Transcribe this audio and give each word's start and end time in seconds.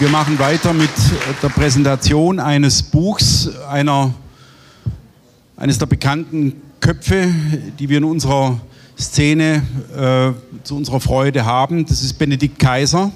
Wir 0.00 0.08
machen 0.08 0.38
weiter 0.38 0.72
mit 0.72 0.88
der 1.42 1.50
Präsentation 1.50 2.40
eines 2.40 2.82
Buchs, 2.82 3.50
einer, 3.68 4.14
eines 5.58 5.76
der 5.76 5.84
bekannten 5.84 6.54
Köpfe, 6.80 7.28
die 7.78 7.86
wir 7.90 7.98
in 7.98 8.04
unserer 8.04 8.58
Szene 8.98 9.62
äh, 9.94 10.64
zu 10.64 10.78
unserer 10.78 11.00
Freude 11.00 11.44
haben. 11.44 11.84
Das 11.84 12.02
ist 12.02 12.14
Benedikt 12.14 12.58
Kaiser. 12.58 13.12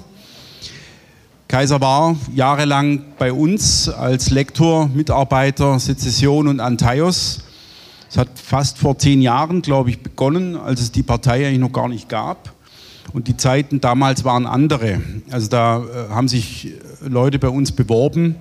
Kaiser 1.47 1.81
war 1.81 2.15
jahrelang 2.35 3.01
bei 3.17 3.33
uns 3.33 3.89
als 3.89 4.29
Lektor, 4.29 4.87
Mitarbeiter 4.87 5.79
Sezession 5.79 6.47
und 6.47 6.59
Antaios. 6.59 7.45
Es 8.11 8.17
hat 8.17 8.29
fast 8.35 8.77
vor 8.77 8.95
zehn 8.99 9.23
Jahren, 9.23 9.63
glaube 9.63 9.89
ich, 9.89 10.01
begonnen, 10.01 10.55
als 10.55 10.81
es 10.81 10.91
die 10.91 11.01
Partei 11.01 11.47
eigentlich 11.47 11.59
noch 11.61 11.73
gar 11.73 11.89
nicht 11.89 12.09
gab. 12.09 12.54
Und 13.13 13.27
die 13.27 13.37
Zeiten 13.37 13.81
damals 13.81 14.23
waren 14.23 14.45
andere. 14.45 15.01
Also 15.29 15.47
da 15.47 15.83
äh, 15.83 16.09
haben 16.09 16.27
sich 16.27 16.73
Leute 17.07 17.39
bei 17.39 17.49
uns 17.49 17.71
beworben, 17.71 18.35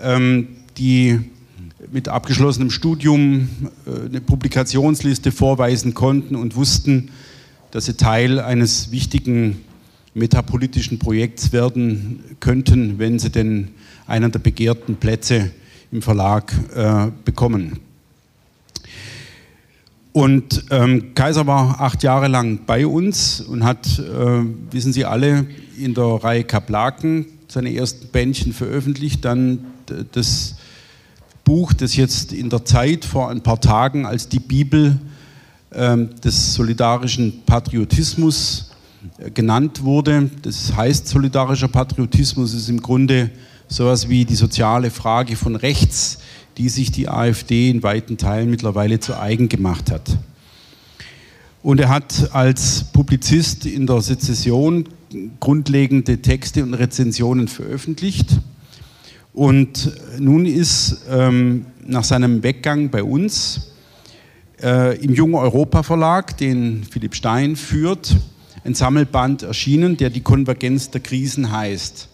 ähm, 0.00 0.48
die 0.76 1.20
mit 1.92 2.08
abgeschlossenem 2.08 2.70
Studium 2.70 3.48
äh, 3.86 4.06
eine 4.06 4.20
Publikationsliste 4.20 5.32
vorweisen 5.32 5.94
konnten 5.94 6.34
und 6.34 6.56
wussten, 6.56 7.10
dass 7.70 7.86
sie 7.86 7.96
Teil 7.96 8.40
eines 8.40 8.90
wichtigen 8.90 9.60
metapolitischen 10.14 10.98
Projekts 10.98 11.52
werden 11.52 12.22
könnten, 12.40 12.98
wenn 12.98 13.18
sie 13.18 13.30
denn 13.30 13.68
einen 14.06 14.30
der 14.30 14.38
begehrten 14.38 14.96
Plätze 14.96 15.50
im 15.90 16.02
Verlag 16.02 16.52
äh, 16.74 17.08
bekommen. 17.24 17.80
Und 20.14 20.66
ähm, 20.70 21.12
Kaiser 21.16 21.44
war 21.48 21.80
acht 21.80 22.04
Jahre 22.04 22.28
lang 22.28 22.60
bei 22.66 22.86
uns 22.86 23.40
und 23.40 23.64
hat, 23.64 23.98
äh, 23.98 24.44
wissen 24.70 24.92
Sie 24.92 25.04
alle, 25.04 25.44
in 25.76 25.92
der 25.92 26.04
Reihe 26.04 26.44
Kaplaken 26.44 27.26
seine 27.48 27.74
ersten 27.74 28.06
Bändchen 28.12 28.52
veröffentlicht, 28.52 29.24
dann 29.24 29.66
das 30.12 30.54
Buch, 31.42 31.72
das 31.72 31.96
jetzt 31.96 32.32
in 32.32 32.48
der 32.48 32.64
Zeit 32.64 33.04
vor 33.04 33.28
ein 33.28 33.42
paar 33.42 33.60
Tagen 33.60 34.06
als 34.06 34.28
die 34.28 34.38
Bibel 34.38 35.00
äh, 35.70 35.96
des 36.22 36.54
solidarischen 36.54 37.42
Patriotismus 37.44 38.70
äh, 39.18 39.32
genannt 39.32 39.82
wurde. 39.82 40.30
Das 40.42 40.76
heißt, 40.76 41.08
solidarischer 41.08 41.66
Patriotismus 41.66 42.54
ist 42.54 42.68
im 42.68 42.80
Grunde 42.80 43.32
sowas 43.68 44.08
wie 44.08 44.24
die 44.24 44.34
soziale 44.34 44.90
Frage 44.90 45.36
von 45.36 45.56
rechts 45.56 46.18
die 46.56 46.68
sich 46.68 46.92
die 46.92 47.08
AfD 47.08 47.70
in 47.70 47.82
weiten 47.82 48.16
Teilen 48.16 48.50
mittlerweile 48.50 49.00
zu 49.00 49.18
eigen 49.18 49.48
gemacht 49.48 49.90
hat. 49.90 50.18
Und 51.62 51.80
er 51.80 51.88
hat 51.88 52.30
als 52.32 52.84
Publizist 52.92 53.66
in 53.66 53.86
der 53.86 54.00
Sezession 54.02 54.88
grundlegende 55.40 56.20
Texte 56.20 56.62
und 56.62 56.74
Rezensionen 56.74 57.48
veröffentlicht. 57.48 58.38
Und 59.32 59.92
nun 60.18 60.46
ist 60.46 61.02
ähm, 61.10 61.66
nach 61.86 62.04
seinem 62.04 62.42
Weggang 62.42 62.90
bei 62.90 63.02
uns 63.02 63.72
äh, 64.62 64.96
im 65.02 65.14
Jungen 65.14 65.34
Europa 65.34 65.82
Verlag, 65.82 66.36
den 66.36 66.84
Philipp 66.84 67.14
Stein 67.14 67.56
führt, 67.56 68.16
ein 68.64 68.74
Sammelband 68.74 69.42
erschienen, 69.42 69.96
der 69.96 70.10
die 70.10 70.20
Konvergenz 70.20 70.90
der 70.90 71.00
Krisen 71.00 71.50
heißt. 71.50 72.08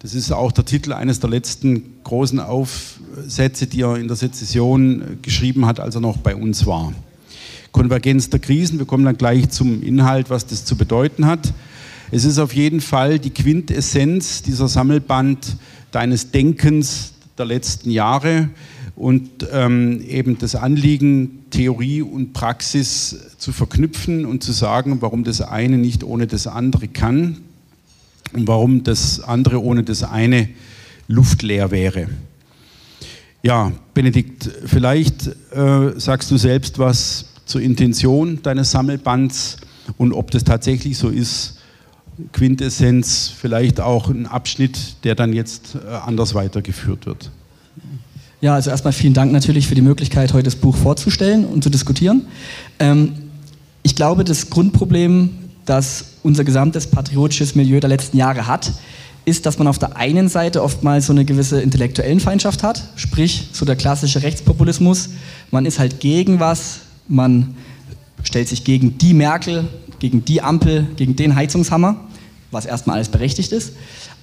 Das 0.00 0.14
ist 0.14 0.30
auch 0.30 0.52
der 0.52 0.64
Titel 0.64 0.92
eines 0.92 1.18
der 1.18 1.28
letzten 1.28 1.82
großen 2.04 2.38
Aufsätze, 2.38 3.66
die 3.66 3.80
er 3.80 3.96
in 3.96 4.06
der 4.06 4.16
Sezession 4.16 5.18
geschrieben 5.22 5.66
hat, 5.66 5.80
als 5.80 5.96
er 5.96 6.00
noch 6.00 6.18
bei 6.18 6.36
uns 6.36 6.66
war. 6.66 6.92
Konvergenz 7.72 8.30
der 8.30 8.38
Krisen, 8.38 8.78
wir 8.78 8.86
kommen 8.86 9.04
dann 9.04 9.18
gleich 9.18 9.50
zum 9.50 9.82
Inhalt, 9.82 10.30
was 10.30 10.46
das 10.46 10.64
zu 10.64 10.76
bedeuten 10.76 11.26
hat. 11.26 11.52
Es 12.12 12.24
ist 12.24 12.38
auf 12.38 12.54
jeden 12.54 12.80
Fall 12.80 13.18
die 13.18 13.30
Quintessenz 13.30 14.42
dieser 14.42 14.68
Sammelband 14.68 15.56
deines 15.90 16.30
Denkens 16.30 17.14
der 17.36 17.46
letzten 17.46 17.90
Jahre 17.90 18.50
und 18.94 19.48
ähm, 19.52 20.00
eben 20.06 20.38
das 20.38 20.54
Anliegen, 20.54 21.44
Theorie 21.50 22.02
und 22.02 22.34
Praxis 22.34 23.16
zu 23.36 23.50
verknüpfen 23.50 24.26
und 24.26 24.44
zu 24.44 24.52
sagen, 24.52 24.98
warum 25.00 25.24
das 25.24 25.40
eine 25.40 25.76
nicht 25.76 26.04
ohne 26.04 26.28
das 26.28 26.46
andere 26.46 26.86
kann 26.86 27.38
und 28.32 28.48
warum 28.48 28.84
das 28.84 29.20
andere 29.20 29.62
ohne 29.62 29.82
das 29.82 30.02
eine 30.02 30.48
luftleer 31.06 31.70
wäre. 31.70 32.08
Ja, 33.42 33.72
Benedikt, 33.94 34.50
vielleicht 34.66 35.28
äh, 35.52 35.92
sagst 35.96 36.30
du 36.30 36.36
selbst 36.36 36.78
was 36.78 37.26
zur 37.46 37.60
Intention 37.60 38.40
deines 38.42 38.70
Sammelbands 38.70 39.56
und 39.96 40.12
ob 40.12 40.30
das 40.30 40.44
tatsächlich 40.44 40.98
so 40.98 41.08
ist. 41.08 41.54
Quintessenz, 42.32 43.32
vielleicht 43.34 43.80
auch 43.80 44.10
ein 44.10 44.26
Abschnitt, 44.26 45.04
der 45.04 45.14
dann 45.14 45.32
jetzt 45.32 45.76
äh, 45.76 45.94
anders 45.94 46.34
weitergeführt 46.34 47.06
wird. 47.06 47.30
Ja, 48.40 48.54
also 48.54 48.70
erstmal 48.70 48.92
vielen 48.92 49.14
Dank 49.14 49.32
natürlich 49.32 49.66
für 49.66 49.74
die 49.74 49.82
Möglichkeit, 49.82 50.32
heute 50.32 50.44
das 50.44 50.56
Buch 50.56 50.76
vorzustellen 50.76 51.44
und 51.44 51.62
zu 51.62 51.70
diskutieren. 51.70 52.26
Ähm, 52.78 53.14
ich 53.82 53.94
glaube, 53.94 54.24
das 54.24 54.50
Grundproblem 54.50 55.30
das 55.68 56.04
unser 56.22 56.44
gesamtes 56.44 56.86
patriotisches 56.86 57.54
Milieu 57.54 57.80
der 57.80 57.88
letzten 57.88 58.16
Jahre 58.16 58.46
hat, 58.46 58.72
ist, 59.24 59.46
dass 59.46 59.58
man 59.58 59.68
auf 59.68 59.78
der 59.78 59.96
einen 59.96 60.28
Seite 60.28 60.62
oftmals 60.62 61.06
so 61.06 61.12
eine 61.12 61.24
gewisse 61.24 61.60
intellektuellen 61.60 62.20
Feindschaft 62.20 62.62
hat, 62.62 62.88
sprich 62.96 63.48
so 63.52 63.64
der 63.64 63.76
klassische 63.76 64.22
Rechtspopulismus. 64.22 65.10
Man 65.50 65.66
ist 65.66 65.78
halt 65.78 66.00
gegen 66.00 66.40
was, 66.40 66.80
man 67.08 67.54
stellt 68.22 68.48
sich 68.48 68.64
gegen 68.64 68.98
die 68.98 69.14
Merkel, 69.14 69.64
gegen 69.98 70.24
die 70.24 70.40
Ampel, 70.40 70.86
gegen 70.96 71.16
den 71.16 71.34
Heizungshammer, 71.34 71.96
was 72.50 72.64
erstmal 72.66 72.96
alles 72.96 73.08
berechtigt 73.08 73.52
ist. 73.52 73.72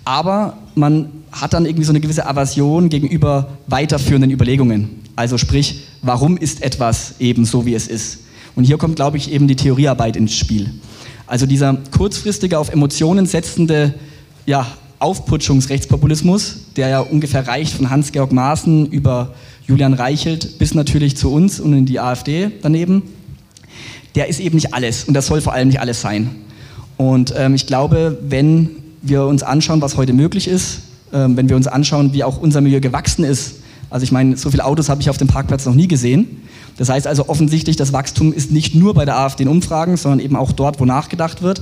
Aber 0.05 0.57
man 0.75 1.09
hat 1.31 1.53
dann 1.53 1.65
irgendwie 1.65 1.85
so 1.85 1.91
eine 1.91 1.99
gewisse 1.99 2.25
Aversion 2.27 2.89
gegenüber 2.89 3.49
weiterführenden 3.67 4.31
Überlegungen. 4.31 5.01
Also 5.15 5.37
sprich, 5.37 5.83
warum 6.01 6.37
ist 6.37 6.61
etwas 6.61 7.15
eben 7.19 7.45
so, 7.45 7.65
wie 7.65 7.73
es 7.73 7.87
ist? 7.87 8.19
Und 8.55 8.63
hier 8.63 8.77
kommt, 8.77 8.95
glaube 8.95 9.17
ich, 9.17 9.31
eben 9.31 9.47
die 9.47 9.55
Theoriearbeit 9.55 10.15
ins 10.15 10.35
Spiel. 10.35 10.71
Also 11.27 11.45
dieser 11.45 11.77
kurzfristige, 11.91 12.59
auf 12.59 12.69
Emotionen 12.69 13.25
setzende 13.25 13.93
ja, 14.45 14.67
Aufputschungsrechtspopulismus, 14.99 16.57
der 16.75 16.89
ja 16.89 16.99
ungefähr 16.99 17.47
reicht 17.47 17.73
von 17.73 17.89
Hans-Georg 17.89 18.31
Maaßen 18.31 18.87
über 18.87 19.33
Julian 19.67 19.93
Reichelt 19.93 20.59
bis 20.59 20.75
natürlich 20.75 21.17
zu 21.17 21.31
uns 21.31 21.59
und 21.59 21.73
in 21.73 21.85
die 21.85 21.99
AfD 21.99 22.51
daneben, 22.61 23.01
der 24.13 24.27
ist 24.27 24.39
eben 24.39 24.55
nicht 24.55 24.73
alles 24.73 25.03
und 25.05 25.13
das 25.13 25.27
soll 25.27 25.41
vor 25.41 25.53
allem 25.53 25.67
nicht 25.67 25.79
alles 25.79 26.01
sein. 26.01 26.35
Und 26.97 27.33
ähm, 27.37 27.55
ich 27.55 27.65
glaube, 27.65 28.19
wenn 28.21 28.69
wir 29.01 29.25
uns 29.25 29.43
anschauen, 29.43 29.81
was 29.81 29.97
heute 29.97 30.13
möglich 30.13 30.47
ist, 30.47 30.79
ähm, 31.11 31.35
wenn 31.35 31.49
wir 31.49 31.55
uns 31.55 31.67
anschauen, 31.67 32.13
wie 32.13 32.23
auch 32.23 32.37
unser 32.37 32.61
Milieu 32.61 32.79
gewachsen 32.79 33.25
ist, 33.25 33.55
also 33.95 34.03
ich 34.03 34.11
meine, 34.11 34.35
so 34.35 34.51
viele 34.51 34.65
Autos 34.65 34.89
habe 34.89 34.99
ich 34.99 35.09
auf 35.09 35.17
dem 35.17 35.29
Parkplatz 35.29 35.65
noch 35.65 35.73
nie 35.73 35.87
gesehen, 35.87 36.43
das 36.75 36.89
heißt 36.89 37.07
also 37.07 37.29
offensichtlich, 37.29 37.77
das 37.77 37.93
Wachstum 37.93 38.33
ist 38.33 38.51
nicht 38.51 38.75
nur 38.75 38.93
bei 38.93 39.05
der 39.05 39.17
AfD 39.17 39.43
in 39.43 39.47
Umfragen, 39.47 39.95
sondern 39.95 40.19
eben 40.19 40.35
auch 40.35 40.51
dort, 40.51 40.81
wo 40.81 40.85
nachgedacht 40.85 41.41
wird. 41.41 41.61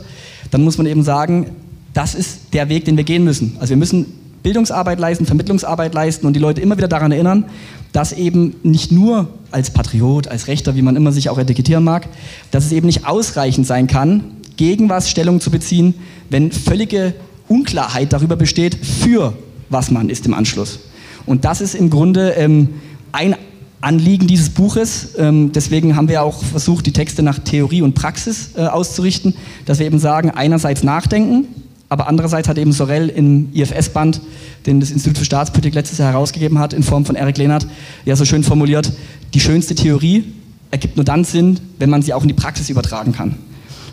Dann 0.49 0.63
muss 0.63 0.79
man 0.79 0.87
eben 0.87 1.03
sagen, 1.03 1.51
das 1.93 2.15
ist 2.15 2.39
der 2.53 2.69
Weg, 2.69 2.85
den 2.85 2.97
wir 2.97 3.03
gehen 3.03 3.23
müssen. 3.23 3.57
Also 3.59 3.69
wir 3.69 3.77
müssen 3.77 4.07
Bildungsarbeit 4.41 4.99
leisten, 4.99 5.27
Vermittlungsarbeit 5.27 5.93
leisten 5.93 6.25
und 6.25 6.35
die 6.35 6.39
Leute 6.39 6.59
immer 6.59 6.75
wieder 6.75 6.87
daran 6.87 7.11
erinnern, 7.11 7.45
dass 7.91 8.13
eben 8.13 8.55
nicht 8.63 8.91
nur 8.91 9.27
als 9.51 9.69
Patriot, 9.69 10.27
als 10.27 10.47
Rechter, 10.47 10.75
wie 10.75 10.81
man 10.81 10.95
immer 10.95 11.11
sich 11.11 11.29
auch 11.29 11.37
etikettieren 11.37 11.83
mag, 11.83 12.09
dass 12.49 12.65
es 12.65 12.71
eben 12.71 12.87
nicht 12.87 13.05
ausreichend 13.05 13.67
sein 13.67 13.85
kann, 13.85 14.23
gegen 14.57 14.89
was 14.89 15.07
Stellung 15.07 15.39
zu 15.39 15.51
beziehen, 15.51 15.93
wenn 16.31 16.51
völlige 16.51 17.13
Unklarheit 17.47 18.11
darüber 18.11 18.37
besteht, 18.37 18.73
für 18.83 19.33
was 19.69 19.91
man 19.91 20.09
ist 20.09 20.25
im 20.25 20.33
Anschluss. 20.33 20.79
Und 21.25 21.45
das 21.45 21.61
ist 21.61 21.75
im 21.75 21.89
Grunde 21.89 22.31
ähm, 22.31 22.69
ein 23.11 23.35
Anliegen 23.81 24.27
dieses 24.27 24.49
Buches. 24.49 25.09
Ähm, 25.17 25.51
deswegen 25.51 25.95
haben 25.95 26.07
wir 26.07 26.23
auch 26.23 26.41
versucht, 26.43 26.85
die 26.85 26.93
Texte 26.93 27.21
nach 27.21 27.39
Theorie 27.39 27.81
und 27.81 27.93
Praxis 27.95 28.51
äh, 28.55 28.61
auszurichten, 28.61 29.35
dass 29.65 29.79
wir 29.79 29.85
eben 29.85 29.99
sagen, 29.99 30.31
einerseits 30.31 30.83
nachdenken, 30.83 31.47
aber 31.89 32.07
andererseits 32.07 32.47
hat 32.47 32.57
eben 32.57 32.71
Sorel 32.71 33.09
im 33.09 33.49
IFS-Band, 33.53 34.21
den 34.65 34.79
das 34.79 34.89
Institut 34.89 35.17
für 35.17 35.25
Staatspolitik 35.25 35.75
letztes 35.75 35.99
Jahr 35.99 36.11
herausgegeben 36.11 36.59
hat, 36.59 36.73
in 36.73 36.81
Form 36.81 37.05
von 37.05 37.15
Eric 37.15 37.37
Lehnert, 37.37 37.67
ja 38.05 38.15
so 38.15 38.25
schön 38.25 38.43
formuliert, 38.43 38.91
die 39.33 39.39
schönste 39.39 39.75
Theorie 39.75 40.33
ergibt 40.71 40.95
nur 40.95 41.03
dann 41.03 41.23
Sinn, 41.23 41.59
wenn 41.77 41.89
man 41.89 42.01
sie 42.01 42.13
auch 42.13 42.23
in 42.23 42.29
die 42.29 42.33
Praxis 42.33 42.69
übertragen 42.69 43.11
kann. 43.11 43.35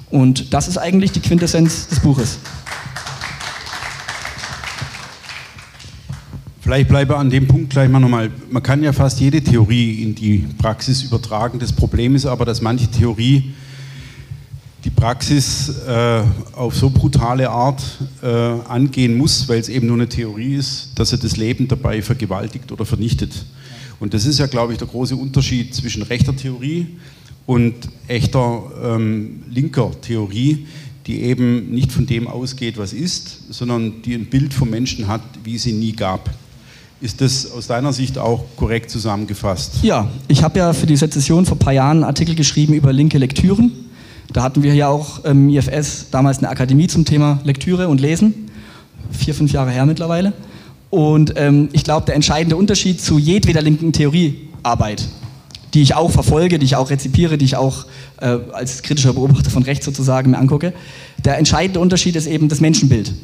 Und 0.09 0.55
das 0.55 0.67
ist 0.67 0.79
eigentlich 0.79 1.13
die 1.13 1.21
Quintessenz 1.21 1.89
des 1.89 2.01
Buches. 2.01 2.39
Vielleicht 6.71 6.89
bleibe 6.89 7.17
an 7.17 7.29
dem 7.31 7.49
Punkt 7.49 7.71
gleich 7.71 7.89
mal 7.89 7.99
nochmal. 7.99 8.31
Man 8.49 8.63
kann 8.63 8.81
ja 8.81 8.93
fast 8.93 9.19
jede 9.19 9.43
Theorie 9.43 10.05
in 10.05 10.15
die 10.15 10.47
Praxis 10.57 11.03
übertragen. 11.03 11.59
Das 11.59 11.73
Problem 11.73 12.15
ist 12.15 12.27
aber, 12.27 12.45
dass 12.45 12.61
manche 12.61 12.87
Theorie 12.87 13.55
die 14.85 14.91
Praxis 14.91 15.69
äh, 15.89 16.23
auf 16.55 16.77
so 16.77 16.89
brutale 16.91 17.51
Art 17.51 17.83
äh, 18.23 18.27
angehen 18.29 19.19
muss, 19.19 19.49
weil 19.49 19.59
es 19.59 19.69
eben 19.69 19.89
nur 19.89 19.97
eine 19.97 20.09
Theorie 20.09 20.55
ist, 20.55 20.93
dass 20.95 21.11
er 21.11 21.19
das 21.19 21.37
Leben 21.37 21.67
dabei 21.67 22.03
vergewaltigt 22.03 22.71
oder 22.71 22.85
vernichtet. 22.85 23.47
Und 23.99 24.15
das 24.15 24.25
ist 24.25 24.39
ja, 24.39 24.47
glaube 24.47 24.73
ich, 24.73 24.79
der 24.79 24.87
große 24.87 25.17
Unterschied 25.17 25.75
zwischen 25.75 26.03
rechter 26.05 26.37
Theorie 26.37 26.87
und 27.47 27.75
echter 28.07 28.63
ähm, 28.81 29.43
linker 29.51 29.91
Theorie, 30.03 30.69
die 31.09 31.23
eben 31.23 31.73
nicht 31.73 31.91
von 31.91 32.07
dem 32.07 32.29
ausgeht, 32.29 32.79
was 32.79 32.93
ist, 32.93 33.53
sondern 33.53 34.03
die 34.03 34.15
ein 34.15 34.27
Bild 34.27 34.55
vom 34.55 34.71
Menschen 34.71 35.09
hat, 35.09 35.23
wie 35.43 35.57
es 35.57 35.67
ihn 35.67 35.81
nie 35.81 35.97
gab. 35.97 36.31
Ist 37.03 37.23
das 37.23 37.51
aus 37.51 37.67
deiner 37.67 37.95
Sicht 37.95 38.19
auch 38.19 38.45
korrekt 38.57 38.91
zusammengefasst? 38.91 39.77
Ja, 39.83 40.09
ich 40.29 40.43
habe 40.43 40.59
ja 40.59 40.75
für 40.75 40.85
die 40.85 40.97
Sezession 40.97 41.47
vor 41.47 41.57
ein 41.57 41.59
paar 41.59 41.73
Jahren 41.73 41.99
einen 41.99 42.05
Artikel 42.05 42.35
geschrieben 42.35 42.75
über 42.75 42.93
linke 42.93 43.17
Lektüren. 43.17 43.73
Da 44.33 44.43
hatten 44.43 44.63
wir 44.63 44.75
ja 44.75 44.89
auch 44.89 45.25
im 45.25 45.49
IFS 45.49 46.11
damals 46.11 46.39
eine 46.39 46.51
Akademie 46.51 46.89
zum 46.89 47.07
Thema 47.07 47.41
Lektüre 47.45 47.89
und 47.89 48.03
Lesen. 48.03 48.51
Vier, 49.13 49.35
fünf 49.35 49.51
Jahre 49.51 49.71
her 49.71 49.87
mittlerweile. 49.87 50.35
Und 50.91 51.33
ähm, 51.37 51.71
ich 51.73 51.85
glaube, 51.85 52.05
der 52.05 52.17
entscheidende 52.17 52.57
Unterschied 52.57 53.01
zu 53.01 53.19
jedweder 53.19 53.63
linken 53.63 53.93
Theoriearbeit, 53.93 55.09
die 55.73 55.81
ich 55.81 55.95
auch 55.95 56.11
verfolge, 56.11 56.59
die 56.59 56.67
ich 56.67 56.77
auch 56.77 56.91
rezipiere, 56.91 57.39
die 57.39 57.47
ich 57.47 57.57
auch 57.57 57.87
äh, 58.21 58.37
als 58.53 58.83
kritischer 58.83 59.15
Beobachter 59.15 59.51
von 59.51 59.63
rechts 59.63 59.87
sozusagen 59.87 60.33
mir 60.33 60.39
angucke, 60.39 60.75
der 61.25 61.39
entscheidende 61.39 61.81
Unterschied 61.81 62.15
ist 62.15 62.27
eben 62.27 62.51
das 62.51 62.61
Menschenbild. 62.61 63.15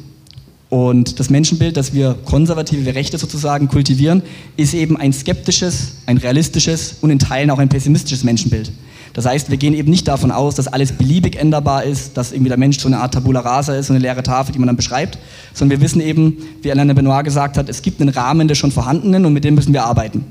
Und 0.69 1.19
das 1.19 1.29
Menschenbild, 1.29 1.77
das 1.77 1.93
wir 1.93 2.15
konservative, 2.25 2.93
Rechte 2.93 3.17
sozusagen 3.17 3.69
kultivieren, 3.69 4.21
ist 4.57 4.73
eben 4.73 4.97
ein 4.97 5.13
skeptisches, 5.13 5.93
ein 6.05 6.17
realistisches 6.17 6.97
und 7.01 7.09
in 7.09 7.19
Teilen 7.19 7.49
auch 7.51 7.59
ein 7.59 7.69
pessimistisches 7.69 8.23
Menschenbild. 8.23 8.71
Das 9.13 9.25
heißt, 9.25 9.49
wir 9.49 9.57
gehen 9.57 9.73
eben 9.73 9.89
nicht 9.89 10.07
davon 10.07 10.29
aus, 10.29 10.55
dass 10.55 10.67
alles 10.67 10.91
beliebig 10.91 11.37
änderbar 11.37 11.85
ist, 11.85 12.17
dass 12.17 12.33
irgendwie 12.33 12.49
der 12.49 12.57
Mensch 12.57 12.77
so 12.79 12.87
eine 12.87 12.99
Art 12.99 13.13
Tabula 13.13 13.39
rasa 13.39 13.75
ist, 13.75 13.87
so 13.87 13.93
eine 13.93 14.01
leere 14.01 14.21
Tafel, 14.21 14.51
die 14.51 14.59
man 14.59 14.67
dann 14.67 14.75
beschreibt, 14.75 15.17
sondern 15.53 15.79
wir 15.79 15.83
wissen 15.83 16.01
eben, 16.01 16.37
wie 16.61 16.71
Alain 16.71 16.93
Benoit 16.93 17.23
gesagt 17.23 17.57
hat, 17.57 17.69
es 17.69 17.81
gibt 17.81 18.01
einen 18.01 18.09
Rahmen 18.09 18.47
des 18.47 18.57
schon 18.57 18.71
Vorhandenen 18.71 19.25
und 19.25 19.33
mit 19.33 19.43
dem 19.43 19.55
müssen 19.55 19.73
wir 19.73 19.85
arbeiten. 19.85 20.25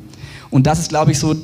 Und 0.50 0.66
das 0.66 0.78
ist, 0.78 0.90
glaube 0.90 1.10
ich, 1.10 1.18
so 1.18 1.34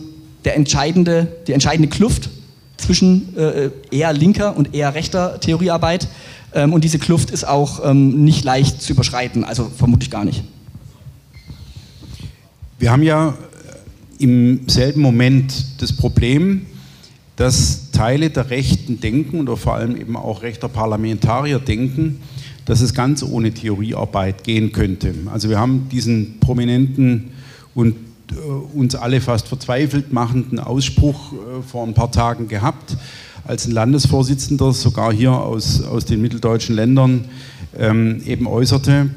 der 0.45 0.55
entscheidende, 0.55 1.29
die 1.47 1.53
entscheidende 1.53 1.89
Kluft 1.89 2.29
zwischen 2.77 3.37
äh, 3.37 3.71
eher 3.91 4.13
linker 4.13 4.57
und 4.57 4.75
eher 4.75 4.95
rechter 4.95 5.41
Theoriearbeit. 5.41 6.09
Ähm, 6.55 6.73
und 6.73 6.85
diese 6.85 6.99
Kluft 6.99 7.31
ist 7.31 7.45
auch 7.45 7.89
ähm, 7.89 8.25
nicht 8.25 8.45
leicht 8.45 8.83
zu 8.83 8.93
überschreiten, 8.93 9.45
also 9.45 9.71
vermutlich 9.77 10.11
gar 10.11 10.25
nicht. 10.25 10.45
Wir 12.79 12.91
haben 12.91 13.03
ja 13.03 13.35
im 14.19 14.69
selben 14.69 15.01
Moment 15.01 15.81
das 15.81 15.93
Problem, 15.93 16.67
dass 17.37 17.91
Teile 17.93 18.31
der 18.31 18.51
Rechten 18.51 19.01
denken 19.01 19.41
oder 19.41 19.57
vor 19.57 19.75
allem 19.75 19.97
eben 19.97 20.17
auch 20.17 20.43
rechter 20.43 20.69
Parlamentarier 20.69 21.59
denken, 21.59 22.21
dass 22.65 22.81
es 22.81 22.95
ganz 22.95 23.23
ohne 23.23 23.53
Theoriearbeit 23.53 24.45
gehen 24.45 24.73
könnte. 24.73 25.15
Also 25.33 25.49
wir 25.49 25.59
haben 25.59 25.89
diesen 25.91 26.39
prominenten 26.39 27.31
und 27.75 27.97
äh, 28.31 28.35
uns 28.77 28.95
alle 28.95 29.21
fast 29.21 29.49
verzweifelt 29.49 30.13
machenden 30.13 30.59
Ausspruch 30.59 31.33
äh, 31.33 31.63
vor 31.63 31.87
ein 31.87 31.95
paar 31.95 32.13
Tagen 32.13 32.49
gehabt, 32.49 32.97
als 33.45 33.67
ein 33.67 33.73
Landesvorsitzender 33.73 34.73
sogar 34.73 35.13
hier 35.13 35.33
aus, 35.33 35.83
aus 35.83 36.05
den 36.05 36.23
mitteldeutschen 36.23 36.77
Ländern 36.77 37.25
ähm, 37.79 38.23
eben 38.25 38.47
äußerte, 38.47 39.11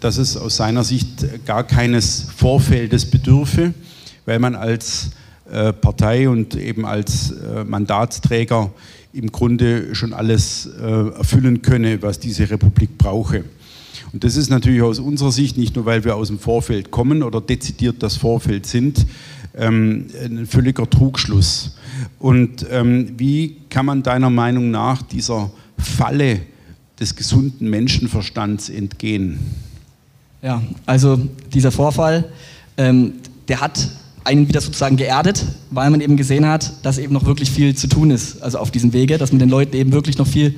dass 0.00 0.18
es 0.18 0.36
aus 0.36 0.56
seiner 0.56 0.84
Sicht 0.84 1.44
gar 1.46 1.64
keines 1.64 2.26
Vorfeldes 2.36 3.06
bedürfe, 3.06 3.74
weil 4.24 4.38
man 4.38 4.54
als 4.54 5.10
äh, 5.50 5.72
Partei 5.72 6.28
und 6.28 6.54
eben 6.56 6.84
als 6.84 7.30
äh, 7.32 7.64
Mandatsträger 7.64 8.70
im 9.12 9.32
Grunde 9.32 9.94
schon 9.94 10.12
alles 10.12 10.68
äh, 10.80 11.08
erfüllen 11.16 11.62
könne, 11.62 12.02
was 12.02 12.18
diese 12.20 12.50
Republik 12.50 12.98
brauche. 12.98 13.44
Und 14.12 14.24
das 14.24 14.36
ist 14.36 14.50
natürlich 14.50 14.82
aus 14.82 14.98
unserer 14.98 15.32
Sicht, 15.32 15.56
nicht 15.56 15.74
nur 15.74 15.86
weil 15.86 16.04
wir 16.04 16.16
aus 16.16 16.28
dem 16.28 16.38
Vorfeld 16.38 16.90
kommen 16.90 17.22
oder 17.22 17.40
dezidiert 17.40 18.02
das 18.02 18.16
Vorfeld 18.16 18.66
sind, 18.66 19.06
ähm, 19.56 20.06
ein 20.22 20.46
völliger 20.46 20.88
Trugschluss. 20.88 21.76
Und 22.18 22.66
ähm, 22.70 23.14
wie 23.16 23.56
kann 23.70 23.86
man 23.86 24.02
deiner 24.02 24.30
Meinung 24.30 24.70
nach 24.70 25.02
dieser 25.02 25.50
Falle 25.78 26.40
des 26.98 27.14
gesunden 27.14 27.68
Menschenverstands 27.68 28.68
entgehen? 28.68 29.38
Ja, 30.42 30.62
also 30.84 31.18
dieser 31.52 31.72
Vorfall, 31.72 32.24
ähm, 32.76 33.14
der 33.48 33.60
hat 33.60 33.88
einen 34.24 34.48
wieder 34.48 34.60
sozusagen 34.60 34.96
geerdet, 34.96 35.44
weil 35.70 35.88
man 35.90 36.00
eben 36.00 36.16
gesehen 36.16 36.46
hat, 36.46 36.72
dass 36.84 36.98
eben 36.98 37.12
noch 37.12 37.24
wirklich 37.24 37.50
viel 37.50 37.74
zu 37.76 37.86
tun 37.88 38.10
ist, 38.10 38.42
also 38.42 38.58
auf 38.58 38.70
diesem 38.70 38.92
Wege, 38.92 39.18
dass 39.18 39.32
man 39.32 39.38
den 39.38 39.48
Leuten 39.48 39.76
eben 39.76 39.92
wirklich 39.92 40.18
noch 40.18 40.26
viel 40.26 40.54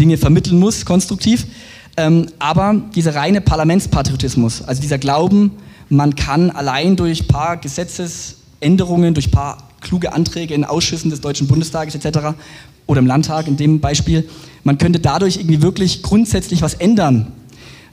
Dinge 0.00 0.18
vermitteln 0.18 0.58
muss, 0.58 0.84
konstruktiv. 0.84 1.46
Ähm, 1.96 2.26
aber 2.40 2.74
dieser 2.94 3.14
reine 3.14 3.40
Parlamentspatriotismus, 3.40 4.62
also 4.62 4.82
dieser 4.82 4.98
Glauben, 4.98 5.52
man 5.88 6.16
kann 6.16 6.50
allein 6.50 6.96
durch 6.96 7.22
ein 7.22 7.28
paar 7.28 7.56
Gesetzesänderungen, 7.56 9.14
durch 9.14 9.28
ein 9.28 9.32
paar 9.32 9.58
kluge 9.84 10.12
Anträge 10.12 10.52
in 10.54 10.64
Ausschüssen 10.64 11.10
des 11.10 11.20
Deutschen 11.20 11.46
Bundestages 11.46 11.94
etc. 11.94 12.34
oder 12.86 12.98
im 12.98 13.06
Landtag 13.06 13.46
in 13.46 13.56
dem 13.56 13.78
Beispiel, 13.78 14.28
man 14.64 14.78
könnte 14.78 14.98
dadurch 14.98 15.36
irgendwie 15.36 15.62
wirklich 15.62 16.02
grundsätzlich 16.02 16.60
was 16.62 16.74
ändern. 16.74 17.30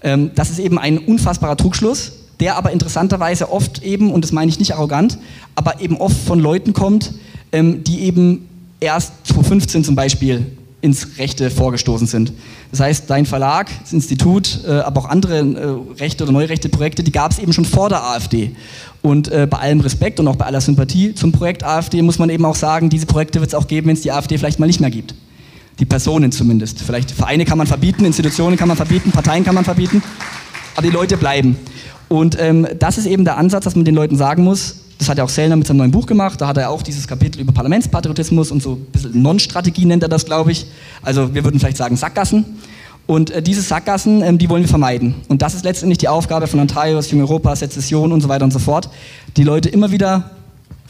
Ähm, 0.01 0.31
das 0.33 0.49
ist 0.49 0.57
eben 0.57 0.79
ein 0.79 0.97
unfassbarer 0.97 1.57
Trugschluss 1.57 2.13
der 2.41 2.57
aber 2.57 2.71
interessanterweise 2.71 3.51
oft 3.51 3.83
eben, 3.83 4.11
und 4.11 4.23
das 4.23 4.31
meine 4.31 4.49
ich 4.49 4.59
nicht 4.59 4.73
arrogant, 4.73 5.19
aber 5.55 5.79
eben 5.79 5.95
oft 5.97 6.17
von 6.17 6.39
Leuten 6.39 6.73
kommt, 6.73 7.13
ähm, 7.51 7.83
die 7.83 7.99
eben 8.01 8.49
erst 8.79 9.27
2015 9.27 9.83
zum 9.83 9.95
Beispiel 9.95 10.47
ins 10.81 11.19
Rechte 11.19 11.51
vorgestoßen 11.51 12.07
sind. 12.07 12.33
Das 12.71 12.79
heißt, 12.79 13.09
dein 13.09 13.25
Verlag, 13.25 13.69
das 13.81 13.93
Institut, 13.93 14.61
äh, 14.67 14.71
aber 14.71 15.01
auch 15.01 15.05
andere 15.05 15.37
äh, 15.39 15.99
Rechte 15.99 16.23
oder 16.23 16.33
neurechte 16.33 16.69
Projekte, 16.69 17.03
die 17.03 17.11
gab 17.11 17.31
es 17.31 17.39
eben 17.39 17.53
schon 17.53 17.65
vor 17.65 17.89
der 17.89 18.03
AfD. 18.03 18.55
Und 19.01 19.27
äh, 19.27 19.47
bei 19.49 19.57
allem 19.57 19.79
Respekt 19.81 20.19
und 20.19 20.27
auch 20.27 20.35
bei 20.35 20.45
aller 20.45 20.61
Sympathie 20.61 21.13
zum 21.13 21.31
Projekt 21.31 21.63
AfD 21.63 22.01
muss 22.01 22.17
man 22.17 22.29
eben 22.29 22.45
auch 22.45 22.55
sagen, 22.55 22.89
diese 22.89 23.05
Projekte 23.05 23.39
wird 23.39 23.49
es 23.49 23.55
auch 23.55 23.67
geben, 23.67 23.87
wenn 23.87 23.95
es 23.95 24.01
die 24.01 24.11
AfD 24.11 24.37
vielleicht 24.37 24.59
mal 24.59 24.65
nicht 24.65 24.81
mehr 24.81 24.91
gibt. 24.91 25.13
Die 25.79 25.85
Personen 25.85 26.31
zumindest. 26.31 26.81
Vielleicht 26.81 27.11
Vereine 27.11 27.45
kann 27.45 27.57
man 27.57 27.67
verbieten, 27.67 28.03
Institutionen 28.05 28.57
kann 28.57 28.67
man 28.67 28.77
verbieten, 28.77 29.11
Parteien 29.11 29.43
kann 29.43 29.55
man 29.55 29.63
verbieten, 29.63 30.03
aber 30.75 30.87
die 30.87 30.93
Leute 30.93 31.17
bleiben. 31.17 31.57
Und 32.09 32.37
ähm, 32.39 32.67
das 32.77 32.97
ist 32.97 33.05
eben 33.05 33.23
der 33.23 33.37
Ansatz, 33.37 33.63
dass 33.63 33.75
man 33.75 33.85
den 33.85 33.95
Leuten 33.95 34.17
sagen 34.17 34.43
muss, 34.43 34.81
das 35.01 35.09
hat 35.09 35.17
ja 35.17 35.23
auch 35.23 35.29
Sellner 35.29 35.55
mit 35.55 35.65
seinem 35.65 35.77
neuen 35.77 35.89
Buch 35.89 36.05
gemacht, 36.05 36.39
da 36.39 36.47
hat 36.47 36.57
er 36.57 36.69
auch 36.69 36.83
dieses 36.83 37.07
Kapitel 37.07 37.41
über 37.41 37.51
Parlamentspatriotismus 37.51 38.51
und 38.51 38.61
so 38.61 38.73
ein 38.73 38.85
bisschen 38.91 39.19
Non-Strategie 39.19 39.85
nennt 39.85 40.03
er 40.03 40.09
das, 40.09 40.25
glaube 40.25 40.51
ich. 40.51 40.67
Also 41.01 41.33
wir 41.33 41.43
würden 41.43 41.59
vielleicht 41.59 41.77
sagen 41.77 41.97
Sackgassen. 41.97 42.45
Und 43.07 43.31
äh, 43.31 43.41
diese 43.41 43.63
Sackgassen, 43.63 44.21
ähm, 44.21 44.37
die 44.37 44.47
wollen 44.47 44.61
wir 44.61 44.69
vermeiden. 44.69 45.15
Und 45.27 45.41
das 45.41 45.55
ist 45.55 45.65
letztendlich 45.65 45.97
die 45.97 46.07
Aufgabe 46.07 46.45
von 46.45 46.59
Antaios, 46.59 47.09
Jung 47.09 47.19
Europa, 47.19 47.55
Sezession 47.55 48.11
und 48.11 48.21
so 48.21 48.29
weiter 48.29 48.45
und 48.45 48.53
so 48.53 48.59
fort, 48.59 48.89
die 49.37 49.43
Leute 49.43 49.69
immer 49.69 49.89
wieder 49.89 50.29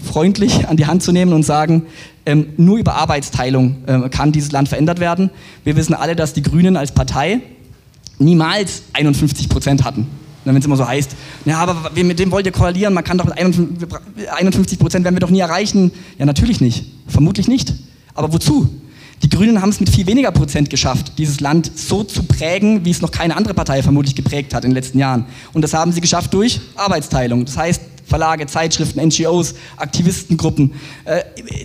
freundlich 0.04 0.68
an 0.68 0.76
die 0.76 0.88
Hand 0.88 1.04
zu 1.04 1.14
nehmen 1.14 1.32
und 1.32 1.44
sagen, 1.44 1.84
ähm, 2.26 2.48
nur 2.58 2.80
über 2.80 2.96
Arbeitsteilung 2.96 3.78
äh, 3.86 4.10
kann 4.10 4.34
dieses 4.34 4.52
Land 4.52 4.68
verändert 4.68 5.00
werden. 5.00 5.30
Wir 5.64 5.78
wissen 5.78 5.94
alle, 5.94 6.18
dass 6.18 6.34
die 6.34 6.42
Grünen 6.42 6.76
als 6.76 6.92
Partei 6.92 7.40
niemals 8.20 8.84
51 8.92 9.48
Prozent 9.48 9.86
hatten 9.86 10.08
wenn 10.46 10.56
es 10.56 10.66
immer 10.66 10.78
so 10.78 10.88
heißt, 10.88 11.16
ja, 11.46 11.60
aber 11.60 11.92
mit 11.96 12.20
dem 12.20 12.32
wollt 12.32 12.46
ihr 12.46 12.52
koalieren, 12.52 12.94
man 12.94 13.04
kann 13.04 13.18
doch 13.18 13.26
mit 13.26 13.38
51 13.38 14.80
Prozent 14.80 15.04
werden 15.04 15.16
wir 15.16 15.20
doch 15.20 15.30
nie 15.30 15.40
erreichen. 15.40 15.92
Ja, 16.18 16.26
natürlich 16.26 16.62
nicht. 16.62 16.86
Vermutlich 17.08 17.48
nicht. 17.48 17.74
Aber 18.14 18.34
wozu? 18.34 18.70
Die 19.24 19.30
Grünen 19.30 19.62
haben 19.62 19.70
es 19.70 19.80
mit 19.80 19.90
viel 19.90 20.08
weniger 20.08 20.32
Prozent 20.32 20.72
geschafft, 20.72 21.14
dieses 21.20 21.42
Land 21.42 21.72
so 21.76 22.04
zu 22.04 22.24
prägen, 22.24 22.86
wie 22.86 22.90
es 22.90 23.02
noch 23.02 23.12
keine 23.12 23.36
andere 23.36 23.54
Partei 23.54 23.84
vermutlich 23.84 24.16
geprägt 24.16 24.54
hat 24.54 24.64
in 24.64 24.72
den 24.72 24.76
letzten 24.76 24.98
Jahren. 24.98 25.26
Und 25.54 25.62
das 25.62 25.76
haben 25.76 25.92
sie 25.92 26.02
geschafft 26.02 26.34
durch 26.34 26.60
Arbeitsteilung. 26.76 27.46
Das 27.46 27.56
heißt, 27.56 27.82
Verlage, 28.12 28.46
Zeitschriften, 28.48 29.00
NGOs, 29.00 29.56
Aktivistengruppen. 29.78 30.74
Äh, 31.06 31.22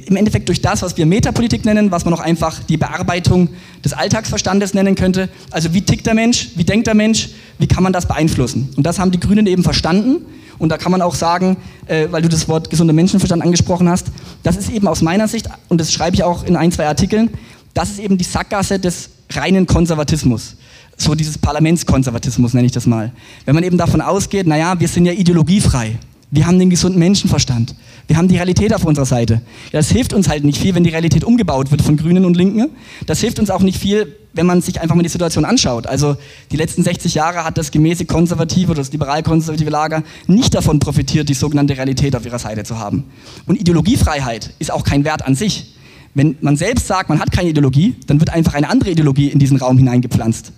Im 0.07 0.17
Endeffekt 0.17 0.49
durch 0.49 0.61
das, 0.61 0.83
was 0.83 0.97
wir 0.97 1.05
Metapolitik 1.05 1.65
nennen, 1.65 1.91
was 1.91 2.05
man 2.05 2.15
auch 2.15 2.21
einfach 2.21 2.63
die 2.63 2.77
Bearbeitung 2.77 3.49
des 3.87 3.93
Alltagsverstandes 3.93 4.75
nennen 4.75 4.95
könnte. 4.95 5.29
Also 5.51 5.73
wie 5.73 5.81
tickt 5.81 6.07
der 6.07 6.15
Mensch, 6.15 6.51
wie 6.57 6.65
denkt 6.65 6.87
der 6.87 6.95
Mensch, 6.95 7.31
wie 7.59 7.67
kann 7.67 7.83
man 7.83 7.93
das 7.93 8.07
beeinflussen? 8.07 8.69
Und 8.77 8.85
das 8.85 8.99
haben 8.99 9.11
die 9.11 9.21
Grünen 9.21 9.47
eben 9.47 9.63
verstanden. 9.63 10.25
Und 10.59 10.71
da 10.71 10.79
kann 10.79 10.91
man 10.91 11.03
auch 11.03 11.15
sagen, 11.15 11.59
äh, 11.87 12.09
weil 12.11 12.23
du 12.23 12.29
das 12.29 12.49
Wort 12.49 12.71
gesunder 12.71 12.93
Menschenverstand 12.93 13.43
angesprochen 13.43 13.89
hast, 13.89 14.09
das 14.43 14.57
ist 14.57 14.71
eben 14.71 14.89
aus 14.89 15.03
meiner 15.03 15.29
Sicht, 15.29 15.49
und 15.69 15.81
das 15.81 15.93
schreibe 15.93 16.17
ich 16.17 16.25
auch 16.25 16.45
in 16.45 16.57
ein, 16.57 16.73
zwei 16.73 16.87
Artikeln, 16.87 17.31
das 17.75 17.91
ist 17.91 17.99
eben 17.99 18.17
die 18.17 18.25
Sackgasse 18.25 18.79
des 18.79 19.11
reinen 19.31 19.67
Konservatismus 19.67 20.57
so 20.97 21.15
dieses 21.15 21.39
Parlamentskonservatismus 21.39 22.55
nenne 22.55 22.67
ich 22.67 22.73
das 22.73 22.87
mal. 22.87 23.13
Wenn 23.45 23.55
man 23.55 23.65
eben 23.65 23.77
davon 23.77 24.01
ausgeht, 24.01 24.47
naja, 24.47 24.79
wir 24.79 24.89
sind 24.89 25.07
ja 25.07 25.13
ideologiefrei. 25.13 25.99
Wir 26.31 26.47
haben 26.47 26.59
den 26.59 26.71
gesunden 26.71 26.99
Menschenverstand. 26.99 27.75
Wir 28.09 28.17
haben 28.17 28.27
die 28.27 28.37
Realität 28.37 28.75
auf 28.75 28.85
unserer 28.85 29.07
Seite. 29.07 29.43
Das 29.73 29.91
hilft 29.91 30.13
uns 30.13 30.29
halt 30.29 30.45
nicht 30.45 30.61
viel, 30.61 30.75
wenn 30.75 30.83
die 30.83 30.91
Realität 30.91 31.25
umgebaut 31.25 31.71
wird 31.71 31.83
von 31.83 31.97
Grünen 31.97 32.25
und 32.25 32.37
Linken. 32.37 32.71
Das 33.07 33.21
hilft 33.21 33.39
uns 33.39 33.49
auch 33.49 33.63
nicht 33.63 33.79
viel, 33.79 34.17
wenn 34.33 34.45
man 34.45 34.61
sich 34.61 34.81
einfach 34.81 34.97
mal 34.97 35.03
die 35.03 35.09
Situation 35.09 35.45
anschaut. 35.45 35.87
Also 35.87 36.17
die 36.51 36.57
letzten 36.57 36.83
60 36.83 37.15
Jahre 37.15 37.45
hat 37.45 37.59
das 37.59 37.71
gemäßig 37.71 38.09
konservative 38.09 38.73
oder 38.73 38.81
das 38.81 38.93
liberal-konservative 38.93 39.71
Lager 39.71 40.03
nicht 40.27 40.55
davon 40.55 40.81
profitiert, 40.81 41.29
die 41.29 41.35
sogenannte 41.35 41.77
Realität 41.77 42.15
auf 42.17 42.27
ihrer 42.27 42.39
Seite 42.39 42.65
zu 42.65 42.79
haben. 42.79 43.05
Und 43.47 43.61
Ideologiefreiheit 43.61 44.53
ist 44.59 44.73
auch 44.73 44.85
kein 44.85 45.05
Wert 45.05 45.25
an 45.25 45.35
sich. 45.35 45.75
Wenn 46.15 46.37
man 46.41 46.57
selbst 46.57 46.87
sagt, 46.87 47.09
man 47.09 47.21
hat 47.21 47.31
keine 47.31 47.51
Ideologie, 47.51 47.95
dann 48.07 48.21
wird 48.21 48.31
einfach 48.31 48.55
eine 48.55 48.69
andere 48.69 48.91
Ideologie 48.91 49.29
in 49.29 49.39
diesen 49.39 49.59
Raum 49.59 49.79
hineingepflanzt. 49.79 50.53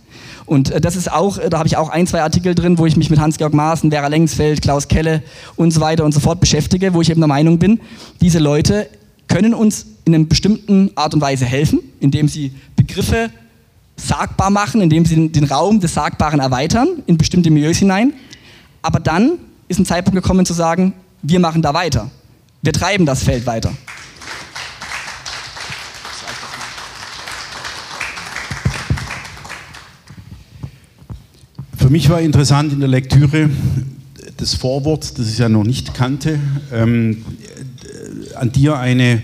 Und 0.49 0.71
äh, 0.71 0.81
das 0.81 0.97
ist 0.97 1.13
auch, 1.13 1.39
äh, 1.39 1.51
da 1.51 1.59
habe 1.59 1.69
ich 1.69 1.77
auch 1.77 1.91
ein, 1.91 2.07
zwei 2.07 2.23
Artikel 2.23 2.55
drin, 2.55 2.79
wo 2.79 2.87
ich 2.87 2.97
mich 2.97 3.11
mit 3.11 3.21
Hans-Georg 3.21 3.53
Maaßen, 3.53 3.91
Vera 3.91 4.09
Lengsfeld, 4.09 4.63
Klaus 4.63 4.89
Kelle 4.89 5.23
und 5.57 5.73
so 5.73 5.81
weiter 5.81 6.05
und 6.05 6.13
so 6.13 6.21
fort 6.21 6.41
beschäftige, 6.41 6.95
wo 6.95 7.03
ich 7.03 7.11
eben 7.11 7.21
der 7.21 7.29
Meinung 7.29 7.59
bin, 7.59 7.81
diese 8.21 8.39
Leute 8.39 8.89
können 9.29 9.53
uns 9.53 9.87
in 10.07 10.15
einer 10.15 10.25
bestimmten 10.25 10.91
Art 10.95 11.13
und 11.13 11.21
Weise 11.21 11.45
helfen, 11.45 11.81
indem 12.01 12.29
sie 12.29 12.53
Begriffe 12.77 13.31
sagbar 13.97 14.49
machen, 14.49 14.81
indem 14.81 15.05
sie 15.05 15.29
den 15.29 15.45
Raum 15.45 15.81
des 15.81 15.93
Sagbaren 15.93 16.41
erweitern 16.41 16.89
in 17.07 17.19
bestimmte 17.19 17.51
Milieus 17.51 17.77
hinein. 17.77 18.15
Aber 18.81 19.01
dann 19.01 19.33
ist 19.69 19.79
ein 19.79 19.85
Zeitpunkt 19.85 20.23
gekommen 20.23 20.47
zu 20.47 20.55
sagen, 20.55 20.95
wir 21.21 21.41
machen 21.41 21.61
da 21.61 21.75
weiter. 21.75 22.11
Wir 22.63 22.73
treiben 22.73 23.05
das 23.05 23.23
Feld 23.23 23.45
weiter. 23.45 23.73
Für 31.89 31.93
mich 31.93 32.11
war 32.11 32.21
interessant 32.21 32.71
in 32.75 32.81
der 32.81 32.89
Lektüre 32.91 33.49
des 34.39 34.53
Vorworts, 34.53 35.15
das 35.15 35.33
ich 35.33 35.39
ja 35.39 35.49
noch 35.49 35.65
nicht 35.65 35.95
kannte, 35.95 36.39
ähm, 36.71 37.25
an 38.35 38.53
dir 38.53 38.77
eine 38.77 39.13
äh, 39.15 39.21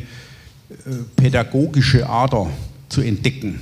pädagogische 1.14 2.09
Ader 2.09 2.49
zu 2.88 3.02
entdecken. 3.02 3.61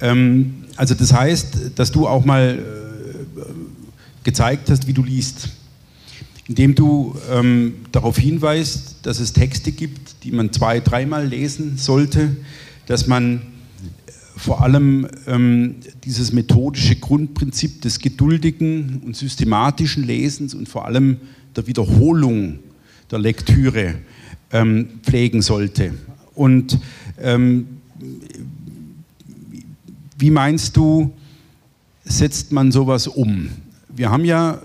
Ähm, 0.00 0.64
also 0.76 0.94
das 0.94 1.12
heißt, 1.12 1.72
dass 1.74 1.92
du 1.92 2.08
auch 2.08 2.24
mal 2.24 2.58
äh, 2.58 3.42
gezeigt 4.24 4.70
hast, 4.70 4.86
wie 4.86 4.94
du 4.94 5.04
liest. 5.04 5.50
Indem 6.48 6.74
du 6.74 7.16
ähm, 7.30 7.74
darauf 7.92 8.16
hinweist, 8.16 9.00
dass 9.02 9.20
es 9.20 9.34
Texte 9.34 9.72
gibt, 9.72 10.24
die 10.24 10.30
man 10.30 10.54
zwei, 10.54 10.80
dreimal 10.80 11.26
lesen 11.26 11.76
sollte, 11.76 12.34
dass 12.86 13.08
man 13.08 13.42
vor 14.36 14.62
allem 14.62 15.08
ähm, 15.26 15.76
dieses 16.04 16.32
methodische 16.32 16.96
Grundprinzip 16.96 17.80
des 17.80 17.98
geduldigen 17.98 19.00
und 19.04 19.16
systematischen 19.16 20.04
Lesens 20.04 20.54
und 20.54 20.68
vor 20.68 20.84
allem 20.84 21.16
der 21.56 21.66
Wiederholung 21.66 22.58
der 23.10 23.18
Lektüre 23.18 23.94
ähm, 24.52 24.88
pflegen 25.02 25.40
sollte. 25.40 25.94
Und 26.34 26.78
ähm, 27.18 27.66
wie 30.18 30.30
meinst 30.30 30.76
du, 30.76 31.12
setzt 32.04 32.52
man 32.52 32.70
sowas 32.70 33.06
um? 33.06 33.48
Wir 33.88 34.10
haben 34.10 34.26
ja, 34.26 34.60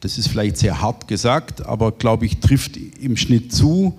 das 0.00 0.18
ist 0.18 0.28
vielleicht 0.28 0.58
sehr 0.58 0.82
hart 0.82 1.08
gesagt, 1.08 1.64
aber 1.64 1.92
glaube 1.92 2.26
ich, 2.26 2.38
trifft 2.38 2.76
im 2.76 3.16
Schnitt 3.16 3.54
zu, 3.54 3.98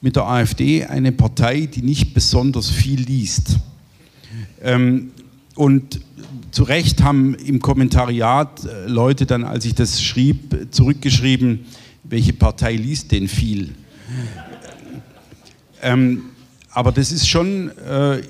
mit 0.00 0.14
der 0.14 0.26
AfD 0.26 0.84
eine 0.84 1.10
Partei, 1.10 1.66
die 1.66 1.82
nicht 1.82 2.14
besonders 2.14 2.70
viel 2.70 3.00
liest. 3.00 3.58
Ähm, 4.62 5.12
und 5.54 6.00
zu 6.50 6.64
Recht 6.64 7.02
haben 7.02 7.34
im 7.34 7.60
Kommentariat 7.60 8.64
äh, 8.64 8.86
Leute 8.86 9.26
dann, 9.26 9.44
als 9.44 9.64
ich 9.64 9.74
das 9.74 10.02
schrieb, 10.02 10.68
zurückgeschrieben, 10.70 11.66
welche 12.04 12.32
Partei 12.32 12.74
liest 12.74 13.12
denn 13.12 13.28
viel? 13.28 13.74
Ähm, 15.82 16.24
aber 16.72 16.92
das 16.92 17.10
ist 17.10 17.26
schon 17.26 17.70
äh, 17.78 18.20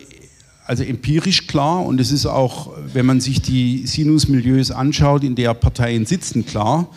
also 0.71 0.85
empirisch 0.85 1.49
klar 1.49 1.85
und 1.85 2.01
es 2.01 2.13
ist 2.13 2.27
auch, 2.27 2.71
wenn 2.93 3.05
man 3.05 3.21
sich 3.21 3.43
die 3.43 3.85
Sinusmilieus 3.89 4.71
anschaut, 4.71 5.25
in 5.25 5.35
der 5.35 5.53
Parteien 5.55 6.07
sitzen, 6.07 6.47
klar, 6.47 6.89